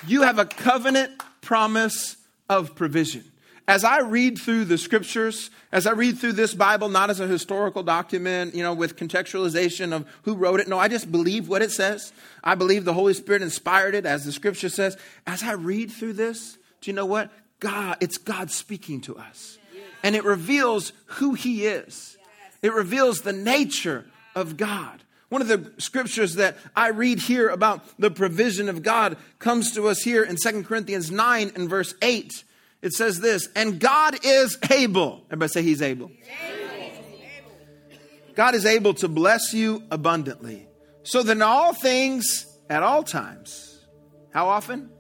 You 0.06 0.22
have 0.22 0.38
a 0.38 0.44
covenant 0.44 1.22
promise 1.40 2.16
of 2.48 2.74
provision. 2.74 3.24
As 3.68 3.84
I 3.84 4.00
read 4.00 4.38
through 4.38 4.64
the 4.64 4.78
scriptures, 4.78 5.50
as 5.70 5.86
I 5.86 5.92
read 5.92 6.18
through 6.18 6.32
this 6.32 6.54
Bible, 6.54 6.88
not 6.88 7.10
as 7.10 7.20
a 7.20 7.26
historical 7.28 7.84
document, 7.84 8.54
you 8.54 8.64
know, 8.64 8.74
with 8.74 8.96
contextualization 8.96 9.92
of 9.92 10.08
who 10.22 10.34
wrote 10.34 10.58
it. 10.58 10.66
No, 10.66 10.78
I 10.78 10.88
just 10.88 11.12
believe 11.12 11.48
what 11.48 11.62
it 11.62 11.70
says. 11.70 12.12
I 12.42 12.56
believe 12.56 12.84
the 12.84 12.94
Holy 12.94 13.14
Spirit 13.14 13.42
inspired 13.42 13.94
it, 13.94 14.06
as 14.06 14.24
the 14.24 14.32
scripture 14.32 14.70
says. 14.70 14.96
As 15.26 15.44
I 15.44 15.52
read 15.52 15.92
through 15.92 16.14
this, 16.14 16.58
do 16.80 16.90
you 16.90 16.94
know 16.94 17.06
what? 17.06 17.30
God, 17.60 17.98
it's 18.00 18.18
God 18.18 18.50
speaking 18.50 19.02
to 19.02 19.16
us. 19.16 19.58
And 20.02 20.16
it 20.16 20.24
reveals 20.24 20.92
who 21.06 21.34
He 21.34 21.66
is, 21.66 22.16
it 22.62 22.72
reveals 22.72 23.20
the 23.20 23.32
nature 23.32 24.06
of 24.34 24.56
God. 24.56 25.04
One 25.30 25.40
of 25.40 25.48
the 25.48 25.72
scriptures 25.78 26.34
that 26.34 26.56
I 26.76 26.88
read 26.88 27.20
here 27.20 27.48
about 27.48 27.82
the 27.98 28.10
provision 28.10 28.68
of 28.68 28.82
God 28.82 29.16
comes 29.38 29.72
to 29.72 29.86
us 29.88 30.00
here 30.02 30.24
in 30.24 30.36
2 30.36 30.64
Corinthians 30.64 31.10
9 31.10 31.52
and 31.54 31.70
verse 31.70 31.94
8. 32.02 32.44
It 32.82 32.92
says 32.92 33.20
this, 33.20 33.48
and 33.54 33.78
God 33.78 34.18
is 34.24 34.58
able. 34.70 35.22
Everybody 35.26 35.48
say 35.48 35.62
he's 35.62 35.82
able. 35.82 36.10
God 38.34 38.54
is 38.54 38.66
able 38.66 38.94
to 38.94 39.08
bless 39.08 39.54
you 39.54 39.84
abundantly. 39.90 40.66
So 41.04 41.22
that 41.22 41.32
in 41.32 41.42
all 41.42 41.74
things, 41.74 42.46
at 42.68 42.82
all 42.82 43.02
times. 43.02 43.78
How 44.32 44.48
often? 44.48 44.90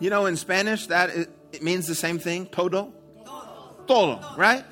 You 0.00 0.08
know, 0.10 0.26
in 0.26 0.36
Spanish, 0.36 0.86
that 0.86 1.10
it 1.10 1.62
means 1.62 1.86
the 1.86 1.94
same 1.94 2.18
thing. 2.18 2.46
Todo. 2.46 2.92
Todo, 3.86 4.20
right? 4.36 4.64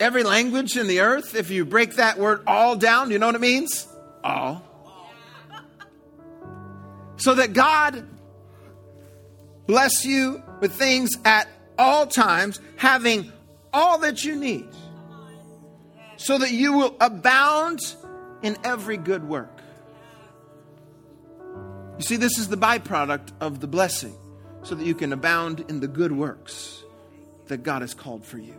Every 0.00 0.22
language 0.22 0.78
in 0.78 0.86
the 0.86 1.00
earth, 1.00 1.34
if 1.34 1.50
you 1.50 1.66
break 1.66 1.96
that 1.96 2.18
word 2.18 2.42
all 2.46 2.74
down, 2.74 3.10
you 3.10 3.18
know 3.18 3.26
what 3.26 3.34
it 3.34 3.40
means? 3.42 3.86
All. 4.24 4.62
So 7.18 7.34
that 7.34 7.52
God 7.52 8.08
bless 9.66 10.06
you 10.06 10.42
with 10.60 10.72
things 10.72 11.10
at 11.26 11.48
all 11.78 12.06
times, 12.06 12.60
having 12.76 13.30
all 13.74 13.98
that 13.98 14.24
you 14.24 14.36
need, 14.36 14.68
so 16.16 16.38
that 16.38 16.50
you 16.50 16.72
will 16.72 16.96
abound 16.98 17.80
in 18.42 18.56
every 18.64 18.96
good 18.96 19.28
work. 19.28 19.60
You 21.98 22.04
see, 22.04 22.16
this 22.16 22.38
is 22.38 22.48
the 22.48 22.56
byproduct 22.56 23.32
of 23.42 23.60
the 23.60 23.66
blessing, 23.66 24.16
so 24.62 24.74
that 24.74 24.86
you 24.86 24.94
can 24.94 25.12
abound 25.12 25.66
in 25.68 25.80
the 25.80 25.88
good 25.88 26.12
works 26.12 26.82
that 27.48 27.62
God 27.62 27.82
has 27.82 27.92
called 27.92 28.24
for 28.24 28.38
you. 28.38 28.54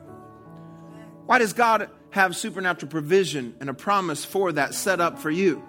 Why 1.26 1.40
does 1.40 1.54
God 1.54 1.90
have 2.12 2.36
supernatural 2.36 2.90
provision 2.90 3.56
and 3.60 3.70
a 3.70 3.74
promise 3.74 4.26
for 4.26 4.52
that 4.52 4.74
set 4.74 5.00
up 5.00 5.20
for 5.20 5.32
you? 5.32 5.64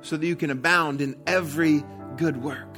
So 0.00 0.16
that 0.16 0.26
you 0.26 0.34
can 0.34 0.50
abound 0.50 1.00
in 1.00 1.16
every 1.26 1.84
good 2.16 2.42
work. 2.42 2.76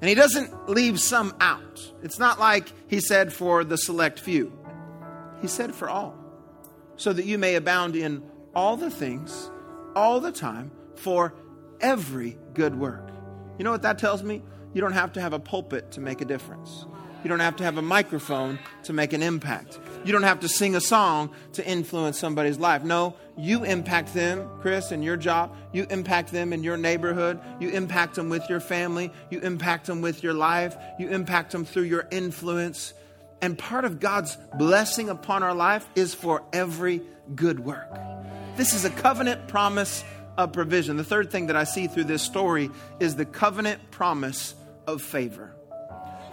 And 0.00 0.08
he 0.08 0.14
doesn't 0.14 0.68
leave 0.68 1.00
some 1.00 1.34
out. 1.40 1.92
It's 2.02 2.18
not 2.18 2.38
like 2.38 2.70
he 2.88 3.00
said 3.00 3.32
for 3.32 3.64
the 3.64 3.78
select 3.78 4.20
few, 4.20 4.52
he 5.40 5.48
said 5.48 5.74
for 5.74 5.88
all. 5.88 6.14
So 6.96 7.12
that 7.12 7.24
you 7.24 7.38
may 7.38 7.54
abound 7.54 7.96
in 7.96 8.22
all 8.54 8.76
the 8.76 8.90
things, 8.90 9.50
all 9.96 10.20
the 10.20 10.30
time, 10.30 10.70
for 10.94 11.34
every 11.80 12.38
good 12.52 12.78
work. 12.78 13.08
You 13.58 13.64
know 13.64 13.70
what 13.70 13.82
that 13.82 13.98
tells 13.98 14.22
me? 14.22 14.42
You 14.74 14.80
don't 14.80 14.92
have 14.92 15.12
to 15.14 15.20
have 15.20 15.32
a 15.32 15.38
pulpit 15.38 15.92
to 15.92 16.00
make 16.00 16.20
a 16.20 16.24
difference. 16.24 16.86
You 17.24 17.30
don't 17.30 17.40
have 17.40 17.56
to 17.56 17.64
have 17.64 17.78
a 17.78 17.82
microphone 17.82 18.58
to 18.84 18.92
make 18.92 19.14
an 19.14 19.22
impact. 19.22 19.78
You 20.04 20.12
don't 20.12 20.24
have 20.24 20.40
to 20.40 20.48
sing 20.48 20.76
a 20.76 20.80
song 20.80 21.30
to 21.54 21.66
influence 21.66 22.18
somebody's 22.18 22.58
life. 22.58 22.84
No, 22.84 23.16
you 23.38 23.64
impact 23.64 24.12
them, 24.12 24.46
Chris, 24.60 24.92
in 24.92 25.02
your 25.02 25.16
job. 25.16 25.56
You 25.72 25.86
impact 25.88 26.32
them 26.32 26.52
in 26.52 26.62
your 26.62 26.76
neighborhood. 26.76 27.40
You 27.60 27.70
impact 27.70 28.16
them 28.16 28.28
with 28.28 28.48
your 28.50 28.60
family. 28.60 29.10
You 29.30 29.40
impact 29.40 29.86
them 29.86 30.02
with 30.02 30.22
your 30.22 30.34
life. 30.34 30.76
You 30.98 31.08
impact 31.08 31.52
them 31.52 31.64
through 31.64 31.84
your 31.84 32.06
influence. 32.10 32.92
And 33.40 33.58
part 33.58 33.86
of 33.86 34.00
God's 34.00 34.36
blessing 34.58 35.08
upon 35.08 35.42
our 35.42 35.54
life 35.54 35.88
is 35.94 36.12
for 36.12 36.42
every 36.52 37.00
good 37.34 37.60
work. 37.60 37.98
This 38.56 38.74
is 38.74 38.84
a 38.84 38.90
covenant 38.90 39.48
promise 39.48 40.04
of 40.36 40.52
provision. 40.52 40.98
The 40.98 41.04
third 41.04 41.30
thing 41.30 41.46
that 41.46 41.56
I 41.56 41.64
see 41.64 41.86
through 41.86 42.04
this 42.04 42.22
story 42.22 42.70
is 43.00 43.16
the 43.16 43.24
covenant 43.24 43.90
promise 43.90 44.54
of 44.86 45.00
favor. 45.00 45.53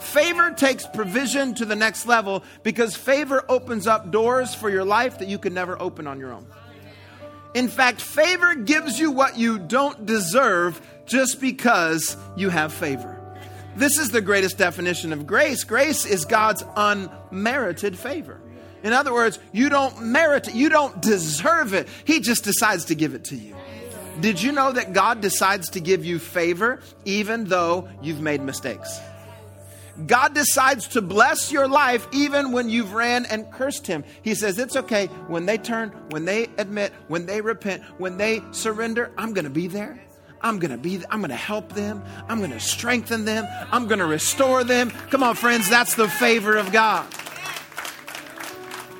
Favor 0.01 0.51
takes 0.51 0.85
provision 0.85 1.53
to 1.55 1.65
the 1.65 1.75
next 1.75 2.05
level 2.05 2.43
because 2.63 2.95
favor 2.95 3.43
opens 3.47 3.87
up 3.87 4.11
doors 4.11 4.53
for 4.53 4.69
your 4.69 4.83
life 4.83 5.19
that 5.19 5.27
you 5.27 5.37
could 5.37 5.53
never 5.53 5.81
open 5.81 6.07
on 6.07 6.19
your 6.19 6.33
own. 6.33 6.45
In 7.53 7.67
fact, 7.67 8.01
favor 8.01 8.55
gives 8.55 8.99
you 8.99 9.11
what 9.11 9.37
you 9.37 9.59
don't 9.59 10.05
deserve 10.05 10.81
just 11.05 11.39
because 11.39 12.17
you 12.35 12.49
have 12.49 12.73
favor. 12.73 13.17
This 13.75 13.97
is 13.97 14.09
the 14.09 14.21
greatest 14.21 14.57
definition 14.57 15.13
of 15.13 15.27
grace. 15.27 15.63
Grace 15.63 16.05
is 16.05 16.25
God's 16.25 16.63
unmerited 16.75 17.97
favor. 17.97 18.41
In 18.83 18.93
other 18.93 19.13
words, 19.13 19.39
you 19.51 19.69
don't 19.69 20.01
merit 20.01 20.47
it, 20.47 20.55
you 20.55 20.69
don't 20.69 21.01
deserve 21.01 21.73
it. 21.73 21.87
He 22.05 22.19
just 22.19 22.43
decides 22.43 22.85
to 22.85 22.95
give 22.95 23.13
it 23.13 23.25
to 23.25 23.35
you. 23.35 23.55
Did 24.19 24.41
you 24.41 24.51
know 24.51 24.71
that 24.71 24.93
God 24.93 25.21
decides 25.21 25.69
to 25.71 25.79
give 25.79 26.03
you 26.03 26.19
favor 26.19 26.81
even 27.05 27.45
though 27.45 27.87
you've 28.01 28.21
made 28.21 28.41
mistakes? 28.41 28.99
God 30.07 30.33
decides 30.33 30.87
to 30.89 31.01
bless 31.01 31.51
your 31.51 31.67
life 31.67 32.07
even 32.11 32.51
when 32.51 32.69
you've 32.69 32.93
ran 32.93 33.25
and 33.25 33.51
cursed 33.51 33.85
him. 33.87 34.03
He 34.21 34.35
says, 34.35 34.57
It's 34.57 34.75
okay. 34.75 35.07
When 35.27 35.45
they 35.45 35.57
turn, 35.57 35.89
when 36.09 36.25
they 36.25 36.49
admit, 36.57 36.93
when 37.07 37.25
they 37.25 37.41
repent, 37.41 37.83
when 37.97 38.17
they 38.17 38.41
surrender, 38.51 39.11
I'm 39.17 39.33
going 39.33 39.45
to 39.45 39.51
be 39.51 39.67
there. 39.67 40.01
I'm 40.43 40.59
going 40.59 40.71
to 40.71 40.77
be 40.77 41.01
I'm 41.09 41.19
going 41.19 41.29
to 41.29 41.35
help 41.35 41.73
them. 41.73 42.03
I'm 42.27 42.39
going 42.39 42.51
to 42.51 42.59
strengthen 42.59 43.25
them. 43.25 43.45
I'm 43.71 43.87
going 43.87 43.99
to 43.99 44.05
restore 44.05 44.63
them. 44.63 44.91
Come 45.09 45.23
on 45.23 45.35
friends, 45.35 45.69
that's 45.69 45.95
the 45.95 46.07
favor 46.07 46.57
of 46.57 46.71
God. 46.71 47.05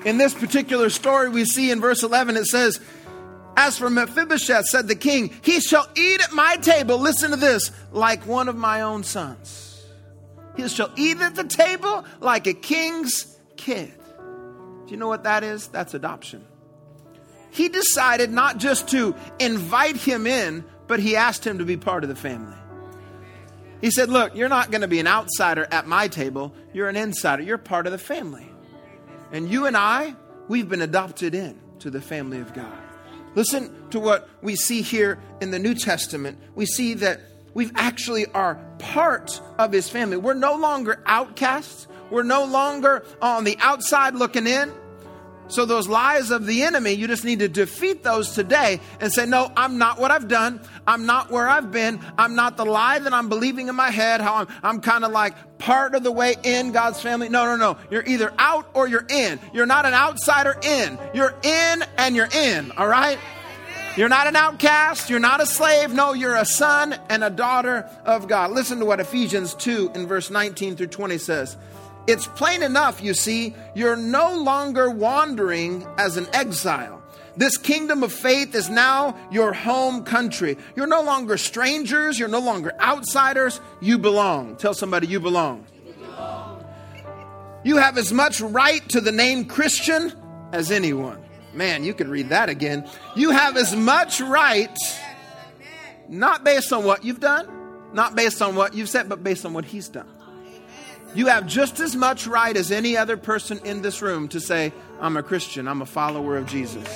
In 0.06 0.18
this 0.18 0.34
particular 0.34 0.90
story 0.90 1.30
we 1.30 1.46
see 1.46 1.72
in 1.72 1.80
verse 1.80 2.04
11 2.04 2.38
it 2.38 2.46
says, 2.46 2.80
as 3.58 3.78
for 3.78 3.90
Mephibosheth, 3.90 4.66
said 4.66 4.88
the 4.88 4.96
king, 4.96 5.34
he 5.42 5.60
shall 5.60 5.88
eat 5.96 6.22
at 6.22 6.32
my 6.32 6.56
table, 6.58 6.98
listen 6.98 7.32
to 7.32 7.38
this, 7.38 7.72
like 7.92 8.26
one 8.26 8.48
of 8.48 8.56
my 8.56 8.82
own 8.82 9.04
sons. 9.04 9.71
He 10.56 10.68
shall 10.68 10.92
eat 10.96 11.20
at 11.22 11.36
the 11.36 11.44
table 11.44 12.06
like 12.20 12.48
a 12.48 12.54
king's 12.54 13.38
kid. 13.58 13.94
Do 14.86 14.92
you 14.92 14.98
know 14.98 15.08
what 15.08 15.24
that 15.24 15.44
is? 15.44 15.68
That's 15.68 15.94
adoption. 15.94 16.46
He 17.52 17.70
decided 17.70 18.32
not 18.32 18.58
just 18.58 18.90
to 18.90 19.16
invite 19.40 19.98
him 19.98 20.26
in, 20.26 20.64
but 20.88 21.00
he 21.00 21.16
asked 21.16 21.46
him 21.46 21.60
to 21.60 21.66
be 21.66 21.78
part 21.78 22.04
of 22.04 22.10
the 22.10 22.16
family. 22.16 22.58
He 23.82 23.92
said, 23.92 24.10
Look, 24.10 24.36
you're 24.36 24.50
not 24.50 24.72
going 24.72 24.82
to 24.82 24.88
be 24.88 25.00
an 25.00 25.08
outsider 25.08 25.68
at 25.72 25.88
my 25.88 26.08
table. 26.08 26.54
You're 26.74 26.88
an 26.88 26.96
insider. 26.96 27.44
You're 27.44 27.58
part 27.58 27.88
of 27.88 27.92
the 27.92 27.98
family. 27.98 28.48
And 29.32 29.50
you 29.50 29.66
and 29.66 29.76
I, 29.76 30.16
we've 30.48 30.70
been 30.70 30.82
adopted 30.82 31.34
in 31.34 31.60
to 31.80 31.90
the 31.90 32.02
family 32.02 32.40
of 32.40 32.54
God. 32.54 32.78
Listen 33.34 33.90
to 33.90 34.00
what 34.00 34.30
we 34.42 34.56
see 34.56 34.82
here 34.82 35.20
in 35.40 35.52
the 35.52 35.60
New 35.60 35.74
Testament. 35.74 36.40
We 36.54 36.66
see 36.66 36.94
that 36.96 37.22
we 37.54 37.70
actually 37.76 38.26
are 38.28 38.56
part 38.80 39.42
of 39.58 39.72
his 39.72 39.90
family. 39.90 40.18
We're 40.18 40.34
no 40.34 40.56
longer 40.56 41.02
outcasts. 41.06 41.88
We're 42.10 42.24
no 42.24 42.46
longer 42.46 43.04
on 43.22 43.44
the 43.44 43.58
outside 43.60 44.16
looking 44.16 44.48
in. 44.48 44.72
So, 45.52 45.66
those 45.66 45.90
lies 45.90 46.32
of 46.32 46.46
the 46.46 46.64
enemy, 46.64 46.92
you 46.92 47.08
just 47.08 47.26
need 47.26 47.40
to 47.40 47.50
defeat 47.50 48.04
those 48.04 48.32
today 48.32 48.80
and 49.02 49.12
say, 49.12 49.26
No, 49.26 49.52
I'm 49.58 49.78
not 49.78 50.00
what 50.00 50.10
I've 50.10 50.30
done. 50.30 50.62
I'm 50.88 51.06
not 51.06 51.30
where 51.30 51.46
I've 51.46 51.72
been. 51.72 52.00
I'm 52.18 52.36
not 52.36 52.56
the 52.56 52.64
lie 52.64 53.00
that 53.00 53.14
I'm 53.14 53.28
believing 53.28 53.68
in 53.68 53.76
my 53.76 53.90
head, 53.90 54.22
how 54.22 54.36
I'm, 54.36 54.48
I'm 54.64 54.80
kind 54.80 55.04
of 55.04 55.12
like 55.12 55.58
part 55.58 55.94
of 55.94 56.04
the 56.04 56.12
way 56.12 56.38
in 56.44 56.72
God's 56.72 57.02
family. 57.02 57.28
No, 57.28 57.44
no, 57.44 57.58
no. 57.58 57.78
You're 57.90 58.06
either 58.06 58.34
out 58.38 58.70
or 58.74 58.88
you're 58.88 59.06
in. 59.10 59.42
You're 59.54 59.66
not 59.66 59.86
an 59.86 59.94
outsider 59.94 60.58
in. 60.64 60.98
You're 61.14 61.36
in 61.44 61.84
and 61.98 62.16
you're 62.16 62.30
in, 62.32 62.72
all 62.72 62.88
right? 62.88 63.20
You're 63.98 64.10
not 64.10 64.28
an 64.28 64.36
outcast. 64.36 65.10
You're 65.10 65.20
not 65.20 65.42
a 65.42 65.46
slave. 65.46 65.92
No, 65.92 66.14
you're 66.14 66.36
a 66.36 66.46
son 66.46 66.96
and 67.10 67.24
a 67.24 67.30
daughter 67.30 67.90
of 68.06 68.28
God. 68.28 68.52
Listen 68.52 68.80
to 68.80 68.86
what 68.86 69.00
Ephesians 69.02 69.54
2 69.56 69.92
in 69.96 70.08
verse 70.08 70.30
19 70.30 70.78
through 70.78 70.88
20 70.88 71.18
says. 71.18 71.58
It's 72.08 72.26
plain 72.26 72.64
enough, 72.64 73.04
you 73.04 73.14
see, 73.14 73.54
you're 73.76 73.96
no 73.96 74.36
longer 74.36 74.90
wandering 74.90 75.86
as 75.98 76.18
an 76.18 76.28
exile. 76.34 77.02
This 77.38 77.58
kingdom 77.58 78.04
of 78.04 78.12
faith 78.12 78.56
is 78.56 78.70
now 78.70 79.16
your 79.32 79.54
home 79.54 80.04
country. 80.04 80.58
You're 80.76 80.88
no 80.88 81.02
longer 81.02 81.38
strangers. 81.38 82.20
You're 82.20 82.28
no 82.28 82.40
longer 82.40 82.74
outsiders. 82.80 83.62
You 83.80 83.98
belong. 83.98 84.58
Tell 84.58 84.74
somebody 84.74 85.08
you 85.08 85.20
belong. 85.20 85.66
You, 87.64 87.78
have 87.78 87.98
as 87.98 88.12
much 88.12 88.42
right 88.42 88.88
to 88.90 89.00
the 89.00 89.12
name 89.12 89.46
Christian 89.46 90.12
as 90.52 90.72
anyone. 90.72 91.21
Man, 91.54 91.84
you 91.84 91.94
can 91.94 92.10
read 92.10 92.30
that 92.30 92.50
again. 92.50 92.90
You 93.16 93.32
have 93.32 93.58
as 93.58 93.76
much 93.76 94.22
right, 94.22 94.78
not 96.08 96.44
based 96.44 96.72
on 96.72 96.86
what 96.86 97.04
you've 97.04 97.20
done, 97.20 97.48
not 97.94 98.16
based 98.16 98.42
on 98.42 98.56
what 98.56 98.74
you've 98.74 98.90
said, 98.90 99.10
but 99.10 99.24
based 99.24 99.46
on 99.46 99.54
what 99.54 99.66
He's 99.66 99.90
done. 99.90 100.08
You 101.14 101.28
have 101.28 101.46
just 101.46 101.82
as 101.82 101.94
much 101.94 102.26
right 102.26 102.56
as 102.56 102.72
any 102.72 102.96
other 102.96 103.18
person 103.18 103.60
in 103.66 103.82
this 103.82 104.02
room 104.02 104.30
to 104.30 104.40
say, 104.40 104.72
I'm 105.02 105.18
a 105.18 105.24
Christian, 105.24 105.68
I'm 105.68 105.82
a 105.82 105.86
follower 105.86 106.38
of 106.38 106.46
Jesus. 106.46 106.88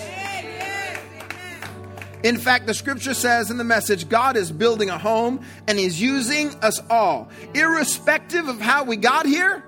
In 2.24 2.38
fact, 2.38 2.66
the 2.66 2.74
scripture 2.74 3.14
says 3.14 3.52
in 3.52 3.58
the 3.58 3.64
message, 3.64 4.08
God 4.08 4.38
is 4.38 4.52
building 4.52 4.90
a 4.90 4.98
home 4.98 5.42
and 5.68 5.78
He's 5.78 6.02
using 6.02 6.56
us 6.64 6.82
all, 6.90 7.30
irrespective 7.54 8.48
of 8.48 8.62
how 8.62 8.86
we 8.86 8.96
got 8.96 9.26
here. 9.26 9.64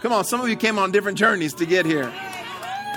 Come 0.00 0.12
on, 0.12 0.24
some 0.24 0.40
of 0.40 0.48
you 0.48 0.56
came 0.56 0.78
on 0.78 0.92
different 0.92 1.18
journeys 1.18 1.52
to 1.54 1.66
get 1.66 1.84
here, 1.84 2.10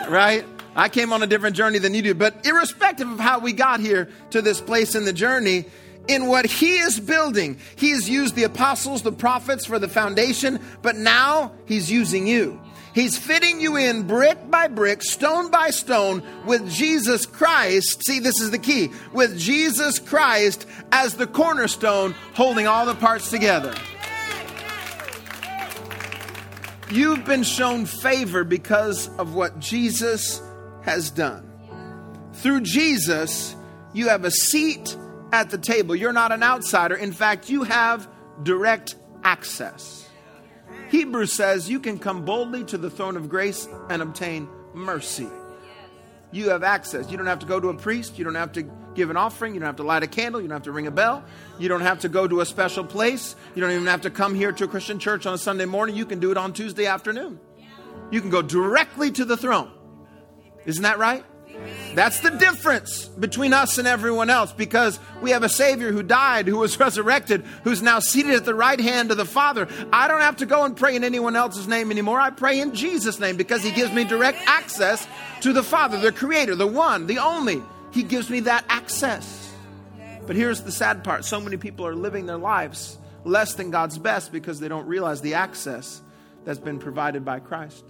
right? 0.08 0.46
I 0.76 0.90
came 0.90 1.14
on 1.14 1.22
a 1.22 1.28
different 1.28 1.56
journey 1.56 1.80
than 1.80 1.94
you 1.94 2.02
do, 2.02 2.14
but 2.14 2.46
irrespective 2.46 3.10
of 3.10 3.20
how 3.20 3.40
we 3.40 3.54
got 3.54 3.80
here 3.80 4.10
to 4.32 4.42
this 4.42 4.60
place 4.60 4.96
in 4.96 5.06
the 5.06 5.14
journey, 5.14 5.66
in 6.08 6.28
what 6.28 6.46
he 6.46 6.78
is 6.78 7.00
building. 7.00 7.58
He 7.76 7.92
has 7.92 8.10
used 8.10 8.36
the 8.36 8.44
apostles, 8.44 9.04
the 9.04 9.12
prophets 9.12 9.66
for 9.66 9.80
the 9.80 9.88
foundation, 9.88 10.60
but 10.82 10.96
now 10.96 11.52
he's 11.66 11.92
using 11.92 12.28
you. 12.28 12.60
He's 12.94 13.18
fitting 13.18 13.60
you 13.60 13.76
in 13.76 14.04
brick 14.04 14.38
by 14.52 14.68
brick, 14.68 15.02
stone 15.02 15.50
by 15.50 15.72
stone, 15.72 16.22
with 16.46 16.70
Jesus 16.70 17.26
Christ. 17.26 18.06
See, 18.06 18.20
this 18.20 18.40
is 18.40 18.52
the 18.52 18.60
key 18.60 18.92
with 19.14 19.38
Jesus 19.38 19.98
Christ 19.98 20.68
as 20.92 21.16
the 21.16 21.26
cornerstone, 21.26 22.14
holding 22.34 22.68
all 22.68 22.86
the 22.86 22.94
parts 22.94 23.32
together. 23.32 23.74
You've 26.92 27.26
been 27.26 27.42
shown 27.42 27.88
favor 27.88 28.44
because 28.44 29.08
of 29.18 29.34
what 29.34 29.58
Jesus 29.60 30.40
has 30.84 31.12
done. 31.12 31.50
Through 32.34 32.62
Jesus, 32.62 33.56
you 33.94 34.10
have 34.10 34.26
a 34.26 34.32
seat 34.32 34.96
at 35.32 35.50
the 35.50 35.58
table. 35.58 35.96
You're 35.96 36.14
not 36.14 36.32
an 36.32 36.44
outsider. 36.44 36.96
In 36.96 37.12
fact, 37.12 37.50
you 37.50 37.64
have 37.64 38.08
direct 38.44 38.96
access. 39.24 40.08
Hebrews 40.90 41.34
says 41.34 41.70
you 41.70 41.80
can 41.80 41.98
come 41.98 42.26
boldly 42.26 42.64
to 42.66 42.78
the 42.78 42.90
throne 42.90 43.18
of 43.18 43.30
grace 43.30 43.68
and 43.90 44.02
obtain 44.02 44.48
mercy. 44.74 45.28
You 46.32 46.50
have 46.50 46.64
access. 46.64 47.12
You 47.12 47.18
don't 47.18 47.28
have 47.28 47.40
to 47.40 47.46
go 47.46 47.60
to 47.60 47.70
a 47.70 47.74
priest. 47.76 48.18
You 48.18 48.26
don't 48.26 48.36
have 48.36 48.54
to 48.54 48.64
give 48.96 49.12
an 49.12 49.18
offering. 49.18 49.54
You 49.54 49.60
don't 49.60 49.68
have 49.68 49.76
to 49.78 49.84
light 49.84 50.02
a 50.02 50.08
candle. 50.08 50.42
You 50.42 50.48
don't 50.48 50.56
have 50.56 50.64
to 50.64 50.72
ring 50.72 50.88
a 50.88 50.92
bell. 50.92 51.24
You 51.60 51.70
don't 51.70 51.82
have 51.82 52.00
to 52.00 52.10
go 52.10 52.28
to 52.28 52.42
a 52.42 52.46
special 52.46 52.84
place. 52.84 53.36
You 53.54 53.62
don't 53.62 53.72
even 53.72 53.86
have 53.86 54.02
to 54.02 54.10
come 54.10 54.34
here 54.34 54.52
to 54.52 54.64
a 54.64 54.68
Christian 54.68 54.98
church 54.98 55.26
on 55.28 55.36
a 55.36 55.38
Sunday 55.38 55.66
morning. 55.66 55.96
You 55.96 56.06
can 56.06 56.20
do 56.20 56.32
it 56.32 56.38
on 56.38 56.54
Tuesday 56.54 56.88
afternoon. 56.88 57.40
You 58.10 58.20
can 58.22 58.32
go 58.32 58.42
directly 58.42 59.12
to 59.12 59.26
the 59.26 59.38
throne. 59.38 59.72
Isn't 60.66 60.84
that 60.84 61.00
right? 61.00 61.24
That's 61.94 62.22
the 62.22 62.32
difference 62.32 63.06
between 63.06 63.54
us 63.54 63.78
and 63.78 63.88
everyone 63.88 64.30
else 64.30 64.52
because 64.52 65.00
we 65.22 65.32
have 65.32 65.44
a 65.44 65.50
Savior 65.50 65.92
who 65.92 66.02
died, 66.02 66.48
who 66.48 66.58
was 66.58 66.80
resurrected, 66.80 67.46
who's 67.64 67.82
now 67.82 68.00
seated 68.00 68.34
at 68.34 68.46
the 68.46 68.56
right 68.56 68.80
hand 68.80 69.12
of 69.12 69.18
the 69.18 69.26
Father. 69.26 69.68
I 69.92 70.08
don't 70.08 70.22
have 70.22 70.38
to 70.38 70.46
go 70.46 70.66
and 70.66 70.76
pray 70.76 70.96
in 70.96 71.04
anyone 71.04 71.36
else's 71.36 71.68
name 71.68 71.92
anymore. 71.92 72.20
I 72.20 72.32
pray 72.32 72.60
in 72.60 72.74
Jesus' 72.74 73.20
name 73.20 73.38
because 73.38 73.64
He 73.64 73.72
gives 73.72 73.94
me 73.94 74.04
direct 74.04 74.40
access 74.48 75.08
to 75.42 75.54
the 75.54 75.64
Father, 75.64 76.00
the 76.00 76.12
Creator, 76.12 76.56
the 76.56 76.68
one, 76.68 77.06
the 77.06 77.20
only. 77.20 77.62
He 77.92 78.02
gives 78.04 78.30
me 78.30 78.42
that 78.42 78.66
access. 78.70 79.52
But 80.26 80.36
here's 80.36 80.62
the 80.62 80.72
sad 80.72 81.04
part 81.04 81.26
so 81.26 81.40
many 81.40 81.58
people 81.58 81.86
are 81.86 81.96
living 81.96 82.26
their 82.26 82.38
lives 82.38 82.98
less 83.24 83.54
than 83.54 83.70
God's 83.70 83.98
best 83.98 84.32
because 84.32 84.60
they 84.60 84.68
don't 84.68 84.88
realize 84.88 85.22
the 85.22 85.36
access 85.36 86.02
that's 86.44 86.60
been 86.60 86.80
provided 86.80 87.24
by 87.24 87.40
Christ. 87.40 87.84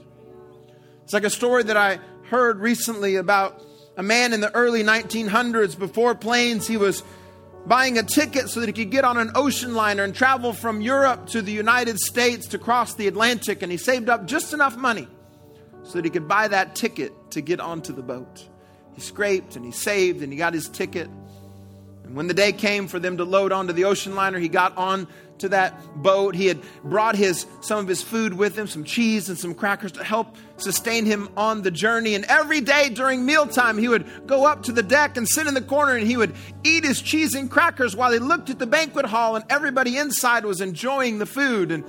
It's 1.04 1.14
like 1.14 1.24
a 1.24 1.30
story 1.30 1.64
that 1.64 1.78
I 1.78 2.00
heard 2.34 2.60
recently 2.60 3.16
about 3.16 3.62
a 3.96 4.02
man 4.02 4.34
in 4.34 4.42
the 4.42 4.52
early 4.56 4.84
1900s 4.84 5.78
before 5.78 6.16
planes. 6.16 6.66
He 6.66 6.78
was 6.78 7.04
buying 7.68 8.00
a 8.00 8.02
ticket 8.02 8.50
so 8.50 8.60
that 8.60 8.66
he 8.66 8.74
could 8.74 8.90
get 8.90 9.06
on 9.06 9.18
an 9.18 9.30
ocean 9.36 9.76
liner 9.76 10.04
and 10.04 10.16
travel 10.16 10.52
from 10.52 10.82
Europe 10.82 11.28
to 11.28 11.44
the 11.44 11.52
United 11.52 12.00
States 12.00 12.48
to 12.48 12.58
cross 12.58 12.96
the 12.96 13.06
Atlantic. 13.06 13.62
And 13.62 13.72
he 13.72 13.78
saved 13.78 14.10
up 14.10 14.26
just 14.26 14.52
enough 14.52 14.76
money 14.76 15.08
so 15.84 15.94
that 15.94 16.06
he 16.06 16.10
could 16.10 16.28
buy 16.28 16.48
that 16.48 16.76
ticket 16.76 17.14
to 17.30 17.42
get 17.42 17.60
onto 17.60 17.94
the 17.94 18.02
boat. 18.02 18.50
He 18.96 19.02
scraped 19.02 19.56
and 19.56 19.64
he 19.64 19.72
saved 19.72 20.24
and 20.24 20.34
he 20.34 20.38
got 20.40 20.56
his 20.56 20.68
ticket. 20.68 21.10
And 22.04 22.16
when 22.16 22.26
the 22.26 22.34
day 22.34 22.52
came 22.52 22.88
for 22.88 22.98
them 22.98 23.18
to 23.18 23.26
load 23.26 23.52
onto 23.52 23.74
the 23.74 23.84
ocean 23.84 24.16
liner, 24.16 24.40
he 24.40 24.50
got 24.50 24.76
on 24.76 25.08
to 25.44 25.50
that 25.50 25.80
boat. 26.02 26.36
He 26.36 26.48
had 26.48 26.62
brought 26.84 27.16
his 27.16 27.46
some 27.62 27.80
of 27.80 27.88
his 27.88 28.02
food 28.02 28.34
with 28.34 28.58
him, 28.58 28.68
some 28.68 28.84
cheese 28.84 29.30
and 29.30 29.38
some 29.38 29.54
crackers 29.54 29.92
to 29.94 30.04
help 30.04 30.36
sustain 30.58 31.06
him 31.06 31.30
on 31.38 31.62
the 31.62 31.72
journey. 31.72 32.16
And 32.16 32.26
every 32.26 32.62
day 32.62 32.90
during 32.90 33.26
mealtime, 33.26 33.78
he 33.78 33.88
would 33.88 34.26
go 34.26 34.46
up 34.46 34.64
to 34.64 34.72
the 34.72 34.84
deck 34.84 35.18
and 35.18 35.28
sit 35.28 35.48
in 35.48 35.54
the 35.54 35.62
corner 35.62 35.96
and 35.96 36.08
he 36.08 36.18
would 36.18 36.34
eat 36.64 36.84
his 36.84 37.02
cheese 37.02 37.36
and 37.36 37.52
crackers 37.52 37.96
while 37.96 38.12
he 38.12 38.20
looked 38.20 38.50
at 38.50 38.60
the 38.60 38.68
banquet 38.68 39.06
hall 39.06 39.36
and 39.36 39.46
everybody 39.50 39.98
inside 39.98 40.46
was 40.46 40.62
enjoying 40.62 41.20
the 41.20 41.26
food. 41.26 41.72
And 41.72 41.84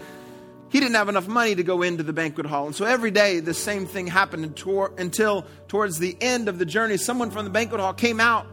he 0.70 0.80
didn't 0.80 0.96
have 0.96 1.08
enough 1.08 1.28
money 1.28 1.54
to 1.54 1.62
go 1.62 1.82
into 1.82 2.02
the 2.02 2.12
banquet 2.12 2.46
hall. 2.46 2.66
And 2.66 2.74
so 2.74 2.84
every 2.84 3.12
day 3.12 3.38
the 3.38 3.54
same 3.54 3.86
thing 3.86 4.08
happened 4.08 4.44
until 4.44 5.46
towards 5.68 5.98
the 6.00 6.16
end 6.20 6.48
of 6.48 6.58
the 6.58 6.66
journey, 6.66 6.96
someone 6.96 7.30
from 7.30 7.44
the 7.44 7.50
banquet 7.50 7.80
hall 7.80 7.94
came 7.94 8.18
out 8.18 8.48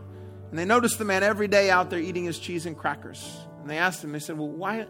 and 0.52 0.60
they 0.60 0.66
noticed 0.66 1.00
the 1.00 1.06
man 1.06 1.24
every 1.24 1.48
day 1.48 1.72
out 1.72 1.90
there 1.90 2.00
eating 2.00 2.26
his 2.26 2.38
cheese 2.38 2.66
and 2.66 2.78
crackers. 2.78 3.48
And 3.62 3.70
they 3.70 3.78
asked 3.78 4.04
him, 4.04 4.12
they 4.12 4.20
said, 4.20 4.38
Well, 4.38 4.50
why 4.50 4.88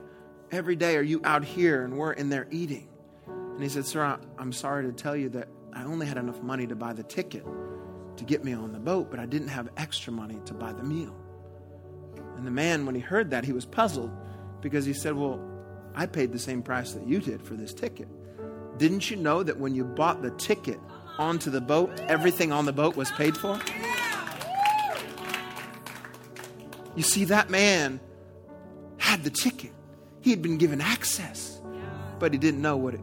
every 0.52 0.76
day 0.76 0.96
are 0.98 1.02
you 1.02 1.22
out 1.24 1.44
here 1.44 1.84
and 1.84 1.98
we're 1.98 2.14
in 2.14 2.30
there 2.30 2.48
eating? 2.50 2.88
And 3.28 3.62
he 3.62 3.70
said, 3.70 3.86
Sir, 3.86 4.18
I'm 4.38 4.54
sorry 4.54 4.86
to 4.86 4.94
tell 4.94 5.16
you 5.16 5.30
that 5.30 5.50
I 5.74 5.84
only 5.84 6.06
had 6.06 6.18
enough 6.18 6.42
money 6.42 6.68
to 6.68 6.76
buy 6.76 6.94
the 6.94 7.04
ticket 7.04 7.46
to 8.18 8.24
get 8.24 8.44
me 8.44 8.54
on 8.54 8.72
the 8.72 8.80
boat, 8.80 9.12
but 9.12 9.20
I 9.20 9.26
didn't 9.26 9.50
have 9.50 9.70
extra 9.78 10.12
money 10.12 10.40
to 10.46 10.54
buy 10.54 10.74
the 10.74 10.84
meal. 10.84 11.16
And 12.38 12.48
the 12.48 12.52
man, 12.52 12.86
when 12.86 12.96
he 12.96 13.02
heard 13.02 13.30
that, 13.32 13.44
he 13.44 13.54
was 13.54 13.66
puzzled 13.66 14.12
because 14.62 14.86
he 14.86 14.94
said, 14.94 15.16
Well, 15.16 15.40
I 15.94 16.06
paid 16.06 16.32
the 16.32 16.40
same 16.40 16.64
price 16.64 16.94
that 16.94 17.06
you 17.06 17.20
did 17.20 17.42
for 17.42 17.56
this 17.56 17.74
ticket. 17.74 18.08
Didn't 18.78 19.12
you 19.12 19.18
know 19.18 19.44
that 19.44 19.60
when 19.60 19.76
you 19.76 19.84
bought 19.84 20.22
the 20.22 20.32
ticket 20.32 20.80
onto 21.18 21.52
the 21.52 21.62
boat, 21.62 22.00
everything 22.08 22.52
on 22.52 22.66
the 22.66 22.74
boat 22.74 22.96
was 22.96 23.12
paid 23.12 23.38
for? 23.38 23.60
You 26.96 27.04
see, 27.04 27.26
that 27.26 27.50
man 27.50 28.00
had 29.12 29.24
the 29.26 29.30
ticket. 29.30 29.74
He 30.22 30.30
had 30.30 30.42
been 30.42 30.58
given 30.58 30.80
access, 30.80 31.60
but 32.18 32.32
he 32.32 32.40
didn't 32.40 32.62
know 32.62 32.78
what 32.78 32.94
it, 32.94 33.02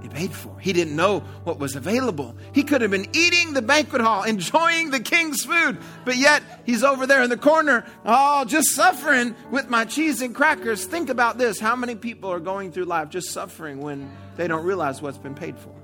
he 0.00 0.08
paid 0.08 0.32
for. 0.32 0.56
He 0.60 0.72
didn't 0.72 0.94
know 0.94 1.20
what 1.42 1.58
was 1.58 1.74
available. 1.74 2.36
He 2.52 2.62
could 2.62 2.80
have 2.80 2.92
been 2.92 3.08
eating 3.12 3.54
the 3.54 3.62
banquet 3.62 4.00
hall, 4.00 4.22
enjoying 4.22 4.90
the 4.90 5.00
king's 5.00 5.44
food, 5.44 5.78
but 6.04 6.16
yet 6.16 6.44
he's 6.64 6.84
over 6.84 7.08
there 7.08 7.22
in 7.22 7.30
the 7.30 7.36
corner, 7.36 7.84
oh, 8.04 8.44
just 8.44 8.70
suffering 8.70 9.34
with 9.50 9.68
my 9.68 9.84
cheese 9.84 10.22
and 10.22 10.32
crackers. 10.32 10.84
Think 10.84 11.08
about 11.08 11.38
this. 11.38 11.58
How 11.58 11.74
many 11.74 11.96
people 11.96 12.30
are 12.30 12.40
going 12.40 12.70
through 12.70 12.84
life 12.84 13.08
just 13.08 13.30
suffering 13.30 13.80
when 13.80 14.08
they 14.36 14.46
don't 14.46 14.64
realize 14.64 15.02
what's 15.02 15.18
been 15.18 15.34
paid 15.34 15.58
for? 15.58 15.74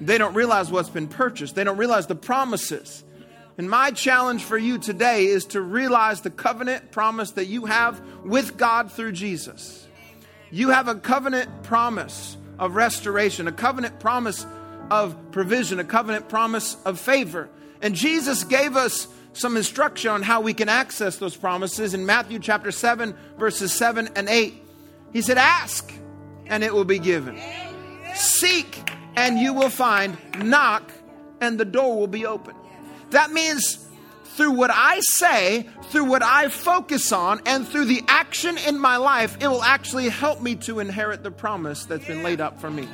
They 0.00 0.18
don't 0.18 0.34
realize 0.34 0.72
what's 0.72 0.90
been 0.90 1.08
purchased. 1.08 1.54
They 1.54 1.64
don't 1.64 1.78
realize 1.78 2.08
the 2.08 2.16
promises 2.16 3.04
and 3.58 3.70
my 3.70 3.90
challenge 3.90 4.44
for 4.44 4.58
you 4.58 4.78
today 4.78 5.26
is 5.26 5.46
to 5.46 5.60
realize 5.62 6.20
the 6.20 6.30
covenant 6.30 6.92
promise 6.92 7.32
that 7.32 7.46
you 7.46 7.64
have 7.64 8.00
with 8.22 8.56
God 8.56 8.92
through 8.92 9.12
Jesus. 9.12 9.86
You 10.50 10.70
have 10.70 10.88
a 10.88 10.94
covenant 10.94 11.62
promise 11.62 12.36
of 12.58 12.74
restoration, 12.74 13.48
a 13.48 13.52
covenant 13.52 13.98
promise 13.98 14.46
of 14.90 15.16
provision, 15.32 15.80
a 15.80 15.84
covenant 15.84 16.28
promise 16.28 16.76
of 16.84 17.00
favor. 17.00 17.48
And 17.80 17.94
Jesus 17.94 18.44
gave 18.44 18.76
us 18.76 19.08
some 19.32 19.56
instruction 19.56 20.10
on 20.10 20.22
how 20.22 20.40
we 20.40 20.54
can 20.54 20.68
access 20.68 21.16
those 21.16 21.36
promises 21.36 21.94
in 21.94 22.06
Matthew 22.06 22.38
chapter 22.38 22.70
7, 22.70 23.14
verses 23.38 23.72
7 23.72 24.10
and 24.16 24.28
8. 24.28 24.54
He 25.12 25.22
said, 25.22 25.38
Ask, 25.38 25.92
and 26.46 26.62
it 26.62 26.72
will 26.72 26.84
be 26.84 26.98
given. 26.98 27.40
Seek, 28.14 28.90
and 29.16 29.38
you 29.38 29.52
will 29.52 29.70
find. 29.70 30.16
Knock, 30.38 30.90
and 31.40 31.58
the 31.58 31.64
door 31.64 31.98
will 31.98 32.06
be 32.06 32.26
open. 32.26 32.54
That 33.10 33.32
means 33.32 33.86
through 34.36 34.52
what 34.52 34.70
I 34.70 35.00
say, 35.00 35.66
through 35.84 36.04
what 36.04 36.22
I 36.22 36.48
focus 36.48 37.12
on, 37.12 37.40
and 37.46 37.66
through 37.66 37.86
the 37.86 38.02
action 38.06 38.58
in 38.58 38.78
my 38.78 38.98
life, 38.98 39.38
it 39.40 39.48
will 39.48 39.62
actually 39.62 40.08
help 40.08 40.42
me 40.42 40.56
to 40.56 40.80
inherit 40.80 41.22
the 41.22 41.30
promise 41.30 41.86
that's 41.86 42.06
been 42.06 42.22
laid 42.22 42.40
up 42.40 42.60
for 42.60 42.70
me. 42.70 42.88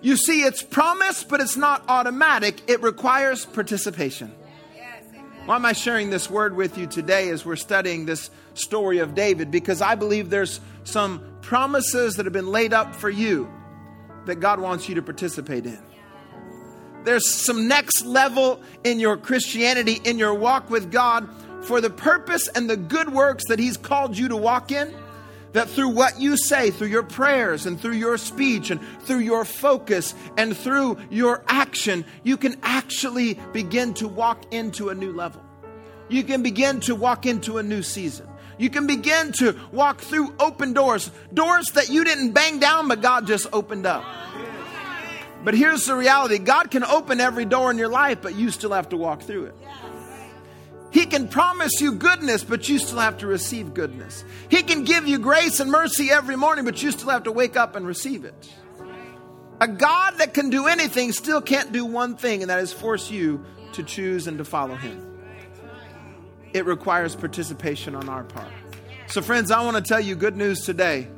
You 0.00 0.16
see, 0.16 0.42
it's 0.42 0.62
promised, 0.62 1.28
but 1.28 1.40
it's 1.40 1.56
not 1.56 1.84
automatic. 1.88 2.60
It 2.68 2.82
requires 2.82 3.44
participation. 3.44 4.32
Why 5.44 5.56
am 5.56 5.64
I 5.64 5.72
sharing 5.72 6.10
this 6.10 6.30
word 6.30 6.54
with 6.54 6.76
you 6.76 6.86
today 6.86 7.30
as 7.30 7.44
we're 7.44 7.56
studying 7.56 8.04
this 8.04 8.30
story 8.54 8.98
of 8.98 9.14
David? 9.14 9.50
Because 9.50 9.80
I 9.80 9.94
believe 9.94 10.30
there's 10.30 10.60
some 10.84 11.22
promises 11.40 12.16
that 12.16 12.26
have 12.26 12.34
been 12.34 12.52
laid 12.52 12.74
up 12.74 12.94
for 12.94 13.08
you 13.08 13.50
that 14.26 14.36
God 14.36 14.60
wants 14.60 14.88
you 14.88 14.96
to 14.96 15.02
participate 15.02 15.64
in. 15.64 15.82
There's 17.08 17.30
some 17.30 17.68
next 17.68 18.04
level 18.04 18.60
in 18.84 19.00
your 19.00 19.16
Christianity, 19.16 19.98
in 20.04 20.18
your 20.18 20.34
walk 20.34 20.68
with 20.68 20.92
God, 20.92 21.26
for 21.64 21.80
the 21.80 21.88
purpose 21.88 22.48
and 22.48 22.68
the 22.68 22.76
good 22.76 23.10
works 23.14 23.44
that 23.48 23.58
He's 23.58 23.78
called 23.78 24.18
you 24.18 24.28
to 24.28 24.36
walk 24.36 24.72
in. 24.72 24.94
That 25.52 25.70
through 25.70 25.88
what 25.88 26.20
you 26.20 26.36
say, 26.36 26.70
through 26.70 26.88
your 26.88 27.02
prayers 27.02 27.64
and 27.64 27.80
through 27.80 27.94
your 27.94 28.18
speech 28.18 28.70
and 28.70 28.78
through 29.04 29.20
your 29.20 29.46
focus 29.46 30.14
and 30.36 30.54
through 30.54 30.98
your 31.08 31.42
action, 31.48 32.04
you 32.24 32.36
can 32.36 32.58
actually 32.62 33.40
begin 33.54 33.94
to 33.94 34.06
walk 34.06 34.52
into 34.52 34.90
a 34.90 34.94
new 34.94 35.14
level. 35.14 35.42
You 36.10 36.22
can 36.24 36.42
begin 36.42 36.80
to 36.80 36.94
walk 36.94 37.24
into 37.24 37.56
a 37.56 37.62
new 37.62 37.82
season. 37.82 38.28
You 38.58 38.68
can 38.68 38.86
begin 38.86 39.32
to 39.38 39.58
walk 39.72 40.02
through 40.02 40.34
open 40.38 40.74
doors, 40.74 41.10
doors 41.32 41.70
that 41.70 41.88
you 41.88 42.04
didn't 42.04 42.32
bang 42.32 42.58
down, 42.58 42.86
but 42.86 43.00
God 43.00 43.26
just 43.26 43.46
opened 43.54 43.86
up. 43.86 44.04
But 45.48 45.54
here's 45.54 45.86
the 45.86 45.94
reality 45.94 46.36
God 46.36 46.70
can 46.70 46.84
open 46.84 47.22
every 47.22 47.46
door 47.46 47.70
in 47.70 47.78
your 47.78 47.88
life, 47.88 48.18
but 48.20 48.34
you 48.34 48.50
still 48.50 48.72
have 48.72 48.90
to 48.90 48.98
walk 48.98 49.22
through 49.22 49.46
it. 49.46 49.54
He 50.90 51.06
can 51.06 51.26
promise 51.26 51.80
you 51.80 51.92
goodness, 51.92 52.44
but 52.44 52.68
you 52.68 52.78
still 52.78 52.98
have 52.98 53.16
to 53.20 53.26
receive 53.26 53.72
goodness. 53.72 54.26
He 54.50 54.62
can 54.62 54.84
give 54.84 55.08
you 55.08 55.18
grace 55.18 55.58
and 55.60 55.70
mercy 55.70 56.10
every 56.10 56.36
morning, 56.36 56.66
but 56.66 56.82
you 56.82 56.90
still 56.90 57.08
have 57.08 57.22
to 57.22 57.32
wake 57.32 57.56
up 57.56 57.76
and 57.76 57.86
receive 57.86 58.26
it. 58.26 58.54
A 59.58 59.68
God 59.68 60.18
that 60.18 60.34
can 60.34 60.50
do 60.50 60.66
anything 60.66 61.12
still 61.12 61.40
can't 61.40 61.72
do 61.72 61.86
one 61.86 62.18
thing, 62.18 62.42
and 62.42 62.50
that 62.50 62.58
is 62.58 62.70
force 62.70 63.10
you 63.10 63.42
to 63.72 63.82
choose 63.82 64.26
and 64.26 64.36
to 64.36 64.44
follow 64.44 64.74
Him. 64.74 65.18
It 66.52 66.66
requires 66.66 67.16
participation 67.16 67.94
on 67.94 68.10
our 68.10 68.24
part. 68.24 68.52
So, 69.06 69.22
friends, 69.22 69.50
I 69.50 69.64
want 69.64 69.78
to 69.78 69.82
tell 69.82 70.00
you 70.00 70.14
good 70.14 70.36
news 70.36 70.66
today. 70.66 71.08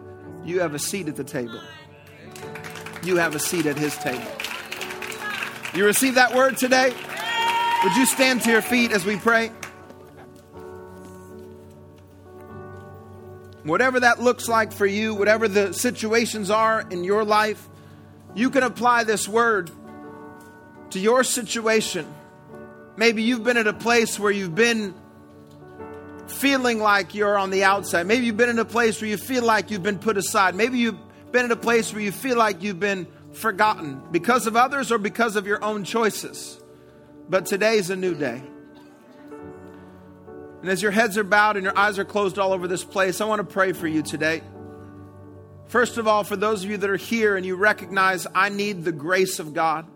You 0.45 0.61
have 0.61 0.75
a 0.75 0.79
seat 0.79 1.09
at 1.09 1.17
the 1.17 1.25
table 1.25 1.61
you 3.03 3.17
have 3.17 3.35
a 3.35 3.39
seat 3.39 3.67
at 3.67 3.79
his 3.79 3.97
table. 3.97 4.31
You 5.75 5.87
receive 5.87 6.17
that 6.17 6.35
word 6.35 6.57
today? 6.57 6.93
Would 7.85 7.97
you 7.97 8.07
stand 8.07 8.43
to 8.43 8.51
your 8.51 8.63
feet 8.63 8.93
as 8.93 9.05
we 9.05 9.17
pray? 9.17 9.51
Whatever 13.63 14.01
that 14.01 14.21
looks 14.21 14.49
like 14.49 14.73
for 14.73 14.87
you, 14.87 15.15
whatever 15.15 15.47
the 15.47 15.73
situations 15.73 16.51
are 16.51 16.85
in 16.91 17.05
your 17.05 17.25
life, 17.25 17.69
you 18.35 18.51
can 18.51 18.63
apply 18.63 19.05
this 19.05 19.29
word 19.29 19.71
to 20.91 20.99
your 20.99 21.25
situation. 21.25 22.07
Maybe 22.97 23.23
you've 23.23 23.45
been 23.45 23.57
at 23.57 23.67
a 23.67 23.73
place 23.73 24.19
where 24.19 24.33
you've 24.33 24.55
been 24.55 24.95
feeling 26.27 26.81
like 26.81 27.15
you're 27.15 27.39
on 27.39 27.51
the 27.51 27.65
outside. 27.65 28.07
Maybe 28.07 28.27
you've 28.27 28.37
been 28.37 28.49
in 28.49 28.59
a 28.59 28.65
place 28.65 29.01
where 29.01 29.11
you 29.11 29.17
feel 29.17 29.45
like 29.45 29.71
you've 29.71 29.83
been 29.83 29.99
put 29.99 30.17
aside. 30.17 30.55
Maybe 30.55 30.79
you 30.79 30.99
been 31.33 31.45
in 31.45 31.51
a 31.51 31.57
place 31.57 31.93
where 31.93 32.03
you 32.03 32.13
feel 32.13 32.37
like 32.37 32.63
you've 32.63 32.81
been 32.81 33.07
forgotten 33.33 34.03
because 34.11 34.47
of 34.47 34.57
others 34.57 34.91
or 34.91 34.99
because 34.99 35.37
of 35.37 35.47
your 35.47 35.63
own 35.63 35.85
choices. 35.85 36.61
But 37.29 37.47
today 37.47 37.77
is 37.77 37.91
a 37.91 37.97
new 37.97 38.15
day. 38.15 38.43
And 40.61 40.69
as 40.69 40.83
your 40.83 40.91
heads 40.91 41.17
are 41.17 41.25
bowed 41.25 41.57
and 41.57 41.65
your 41.65 41.77
eyes 41.79 41.99
are 41.99 42.05
closed 42.05 42.39
all 42.39 42.53
over 42.53 42.69
this 42.69 42.85
place, 42.85 43.21
I 43.21 43.25
want 43.25 43.41
to 43.41 43.45
pray 43.45 43.73
for 43.73 43.87
you 43.87 44.03
today. 44.03 44.43
First 45.69 45.99
of 45.99 46.09
all, 46.09 46.25
for 46.25 46.37
those 46.37 46.65
of 46.65 46.71
you 46.71 46.77
that 46.77 46.91
are 46.91 46.97
here 46.97 47.37
and 47.37 47.47
you 47.47 47.57
recognize 47.57 48.27
I 48.35 48.49
need 48.49 48.85
the 48.85 48.93
grace 48.93 49.39
of 49.39 49.55
God, 49.55 49.87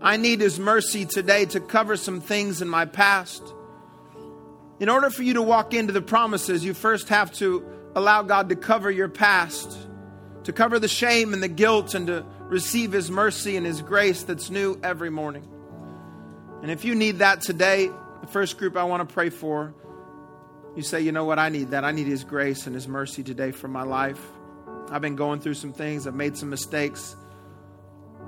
I 0.00 0.16
need 0.16 0.40
His 0.40 0.58
mercy 0.58 1.04
today 1.04 1.44
to 1.46 1.60
cover 1.60 1.96
some 1.96 2.20
things 2.20 2.62
in 2.62 2.68
my 2.68 2.86
past. 2.86 3.42
In 4.80 4.88
order 4.88 5.10
for 5.10 5.22
you 5.22 5.34
to 5.34 5.42
walk 5.42 5.74
into 5.74 5.92
the 5.92 6.02
promises, 6.02 6.64
you 6.64 6.74
first 6.74 7.10
have 7.10 7.30
to 7.34 7.64
allow 7.94 8.22
God 8.22 8.48
to 8.48 8.56
cover 8.56 8.90
your 8.90 9.08
past 9.08 9.85
to 10.46 10.52
cover 10.52 10.78
the 10.78 10.86
shame 10.86 11.32
and 11.32 11.42
the 11.42 11.48
guilt 11.48 11.94
and 11.94 12.06
to 12.06 12.24
receive 12.42 12.92
His 12.92 13.10
mercy 13.10 13.56
and 13.56 13.66
His 13.66 13.82
grace 13.82 14.22
that's 14.22 14.48
new 14.48 14.78
every 14.80 15.10
morning. 15.10 15.44
And 16.62 16.70
if 16.70 16.84
you 16.84 16.94
need 16.94 17.18
that 17.18 17.40
today, 17.40 17.90
the 18.20 18.28
first 18.28 18.56
group 18.56 18.76
I 18.76 18.84
want 18.84 19.06
to 19.06 19.12
pray 19.12 19.30
for, 19.30 19.74
you 20.76 20.84
say, 20.84 21.00
you 21.00 21.10
know 21.10 21.24
what, 21.24 21.40
I 21.40 21.48
need 21.48 21.72
that. 21.72 21.84
I 21.84 21.90
need 21.90 22.06
His 22.06 22.22
grace 22.22 22.68
and 22.68 22.76
His 22.76 22.86
mercy 22.86 23.24
today 23.24 23.50
for 23.50 23.66
my 23.66 23.82
life. 23.82 24.24
I've 24.88 25.02
been 25.02 25.16
going 25.16 25.40
through 25.40 25.54
some 25.54 25.72
things, 25.72 26.06
I've 26.06 26.14
made 26.14 26.36
some 26.36 26.48
mistakes, 26.48 27.16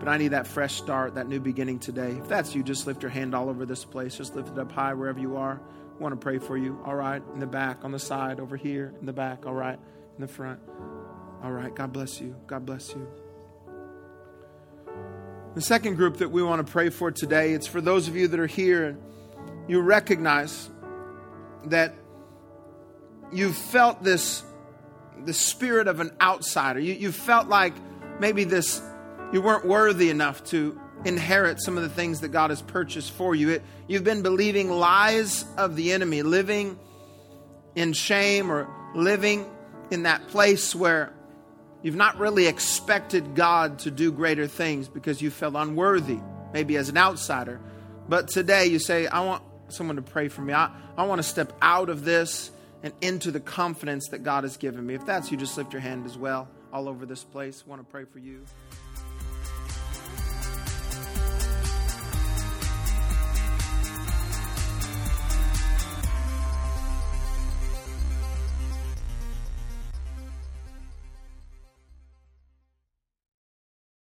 but 0.01 0.09
I 0.09 0.17
need 0.17 0.29
that 0.29 0.49
fresh 0.49 0.75
start, 0.75 1.15
that 1.15 1.29
new 1.29 1.39
beginning 1.39 1.79
today. 1.79 2.17
If 2.19 2.27
that's 2.27 2.53
you, 2.53 2.65
just 2.65 2.85
lift 2.85 3.01
your 3.01 3.11
hand 3.11 3.33
all 3.33 3.49
over 3.49 3.65
this 3.65 3.85
place. 3.85 4.17
Just 4.17 4.35
lift 4.35 4.49
it 4.49 4.59
up 4.59 4.73
high 4.73 4.93
wherever 4.93 5.21
you 5.21 5.37
are. 5.37 5.61
I 5.97 6.03
want 6.03 6.15
to 6.15 6.21
pray 6.21 6.39
for 6.39 6.57
you. 6.57 6.81
All 6.85 6.97
right, 6.97 7.23
in 7.33 7.39
the 7.39 7.47
back, 7.47 7.85
on 7.85 7.93
the 7.93 8.01
side, 8.01 8.41
over 8.41 8.57
here, 8.57 8.93
in 8.99 9.07
the 9.07 9.13
back, 9.13 9.47
all 9.47 9.55
right, 9.55 9.79
in 10.17 10.21
the 10.21 10.27
front. 10.27 10.59
All 11.43 11.53
right. 11.53 11.75
God 11.75 11.93
bless 11.93 12.21
you. 12.21 12.35
God 12.47 12.67
bless 12.67 12.91
you. 12.91 13.07
The 15.55 15.61
second 15.61 15.97
group 15.97 16.19
that 16.19 16.31
we 16.31 16.43
want 16.43 16.65
to 16.65 16.71
pray 16.71 16.91
for 16.91 17.11
today, 17.11 17.53
it's 17.53 17.67
for 17.67 17.81
those 17.81 18.07
of 18.09 18.17
you 18.17 18.29
that 18.29 18.39
are 18.39 18.47
here 18.47 18.85
and 18.85 19.03
you 19.67 19.81
recognize 19.81 20.71
that 21.67 21.95
you 23.33 23.53
felt 23.53 24.03
this 24.03 24.43
the 25.25 25.33
spirit 25.33 25.89
of 25.89 26.01
an 26.01 26.13
outsider. 26.21 26.79
You, 26.81 26.95
you 26.95 27.13
felt 27.13 27.49
like 27.49 27.75
maybe 28.21 28.45
this 28.45 28.81
you 29.33 29.43
weren't 29.43 29.67
worthy 29.67 30.11
enough 30.11 30.45
to 30.45 30.81
inherit 31.05 31.61
some 31.61 31.77
of 31.77 31.83
the 31.83 31.89
things 31.89 32.21
that 32.21 32.29
God 32.29 32.51
has 32.51 32.63
purchased 32.63 33.13
for 33.13 33.35
you. 33.35 33.51
It, 33.51 33.63
you've 33.87 34.05
been 34.05 34.23
believing 34.23 34.71
lies 34.71 35.45
of 35.57 35.77
the 35.77 35.93
enemy, 35.93 36.23
living 36.23 36.79
in 37.75 37.93
shame 37.93 38.51
or 38.51 38.69
living 38.95 39.47
in 39.91 40.05
that 40.05 40.29
place 40.29 40.75
where 40.75 41.13
You've 41.83 41.97
not 41.97 42.19
really 42.19 42.47
expected 42.47 43.35
God 43.35 43.81
to 43.81 43.91
do 43.91 44.11
greater 44.11 44.47
things 44.47 44.89
because 44.89 45.23
you 45.23 45.31
felt 45.31 45.55
unworthy, 45.55 46.19
maybe 46.53 46.77
as 46.77 46.89
an 46.89 46.97
outsider. 46.97 47.61
But 48.09 48.29
today 48.29 48.67
you 48.67 48.79
say, 48.79 49.07
I 49.07 49.21
want 49.21 49.43
someone 49.69 49.97
to 49.97 50.03
pray 50.03 50.29
for 50.29 50.41
me. 50.41 50.53
I, 50.53 50.71
I 50.97 51.07
want 51.07 51.21
to 51.21 51.23
step 51.23 51.53
out 51.63 51.89
of 51.89 52.05
this 52.05 52.51
and 52.83 52.93
into 53.01 53.31
the 53.31 53.41
confidence 53.41 54.09
that 54.09 54.23
God 54.23 54.45
has 54.45 54.57
given 54.57 54.87
me. 54.87 54.95
If 54.95 55.07
that's 55.07 55.31
you, 55.31 55.37
just 55.37 55.57
lift 55.57 55.73
your 55.73 55.83
hand 55.83 56.07
as 56.07 56.17
well 56.17 56.49
all 56.73 56.89
over 56.89 57.07
this 57.07 57.25
place. 57.25 57.63
I 57.67 57.71
want 57.71 57.83
to 57.83 57.91
pray 57.91 58.05
for 58.05 58.19
you. 58.19 58.45